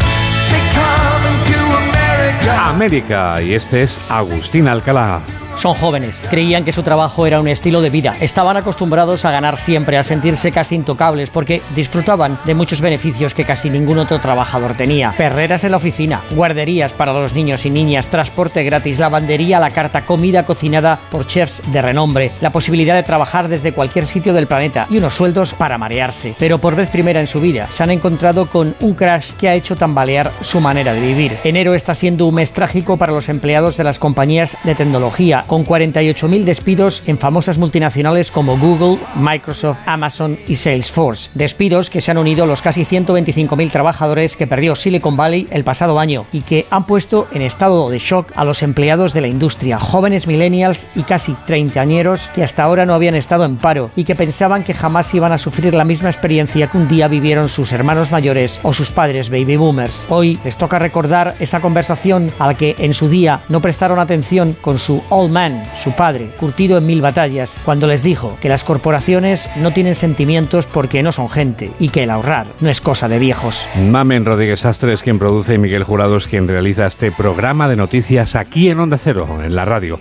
[2.57, 5.23] América y este es Agustín Alcalá.
[5.57, 9.57] Son jóvenes, creían que su trabajo era un estilo de vida, estaban acostumbrados a ganar
[9.57, 14.75] siempre, a sentirse casi intocables, porque disfrutaban de muchos beneficios que casi ningún otro trabajador
[14.75, 15.13] tenía.
[15.17, 19.71] Perreras en la oficina, guarderías para los niños y niñas, transporte gratis, lavandería a la
[19.71, 24.47] carta, comida cocinada por chefs de renombre, la posibilidad de trabajar desde cualquier sitio del
[24.47, 26.35] planeta y unos sueldos para marearse.
[26.39, 29.55] Pero por vez primera en su vida se han encontrado con un crash que ha
[29.55, 31.39] hecho tambalear su manera de vivir.
[31.45, 35.65] Enero está siendo un mes trágico para los empleados de las compañías de tecnología con
[35.65, 41.31] 48.000 despidos en famosas multinacionales como Google, Microsoft, Amazon y Salesforce.
[41.35, 45.65] Despidos que se han unido a los casi 125.000 trabajadores que perdió Silicon Valley el
[45.65, 49.29] pasado año y que han puesto en estado de shock a los empleados de la
[49.29, 54.05] industria, jóvenes millennials y casi treintañeros que hasta ahora no habían estado en paro y
[54.05, 57.73] que pensaban que jamás iban a sufrir la misma experiencia que un día vivieron sus
[57.73, 60.07] hermanos mayores o sus padres baby boomers.
[60.09, 64.57] Hoy les toca recordar esa conversación a la que en su día no prestaron atención
[64.61, 65.36] con su old
[65.79, 70.67] su padre, curtido en mil batallas, cuando les dijo que las corporaciones no tienen sentimientos
[70.67, 73.67] porque no son gente y que el ahorrar no es cosa de viejos.
[73.91, 77.77] Mamen Rodríguez Astre es quien produce y Miguel Jurado es quien realiza este programa de
[77.77, 80.01] noticias aquí en Onda Cero, en la radio.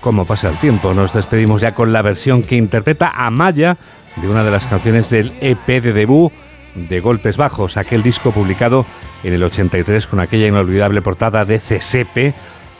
[0.00, 3.76] Como pasa el tiempo, nos despedimos ya con la versión que interpreta Amaya
[4.16, 6.32] de una de las canciones del EP de debut
[6.74, 8.86] de Golpes Bajos, aquel disco publicado
[9.22, 12.34] en el 83 con aquella inolvidable portada de CSP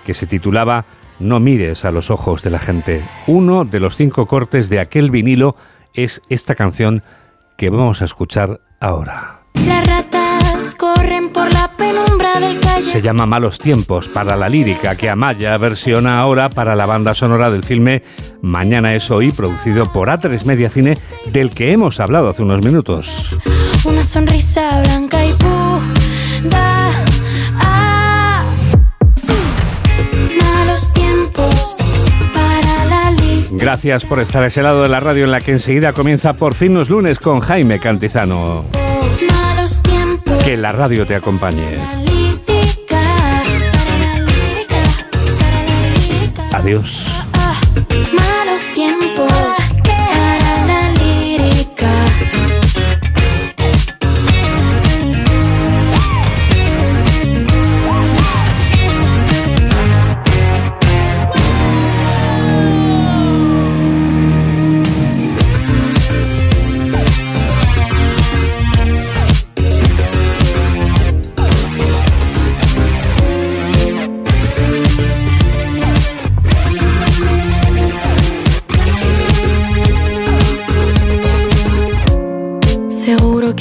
[0.04, 0.84] que se titulaba
[1.18, 3.02] No mires a los ojos de la gente.
[3.26, 5.56] Uno de los cinco cortes de aquel vinilo
[5.94, 7.02] es esta canción
[7.56, 9.40] que vamos a escuchar ahora.
[9.66, 12.84] Las ratas corren por la penumbra del calle.
[12.84, 17.50] Se llama Malos Tiempos para la lírica que Amaya versiona ahora para la banda sonora
[17.50, 18.02] del filme
[18.42, 20.98] Mañana es hoy, producido por A3 Media Cine,
[21.32, 23.34] del que hemos hablado hace unos minutos.
[23.84, 26.73] Una sonrisa blanca y pura.
[33.58, 36.54] Gracias por estar a ese lado de la radio en la que enseguida comienza por
[36.54, 38.64] fin los lunes con Jaime Cantizano.
[40.44, 41.78] Que la radio te acompañe.
[46.52, 47.13] Adiós.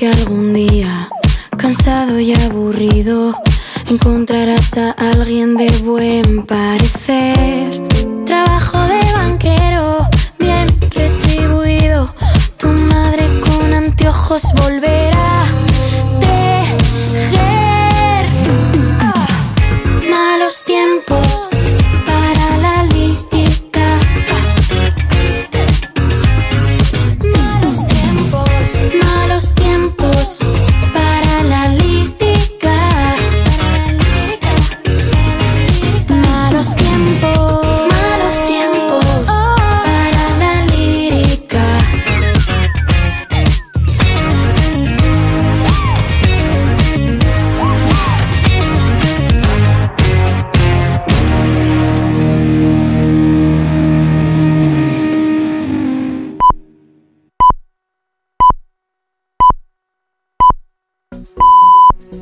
[0.03, 1.07] Que algún día,
[1.57, 3.41] cansado y aburrido,
[3.89, 7.87] encontrarás a alguien de buen parecer.
[8.25, 10.05] Trabajo de banquero,
[10.39, 12.05] bien retribuido.
[12.57, 15.12] Tu madre con anteojos volverá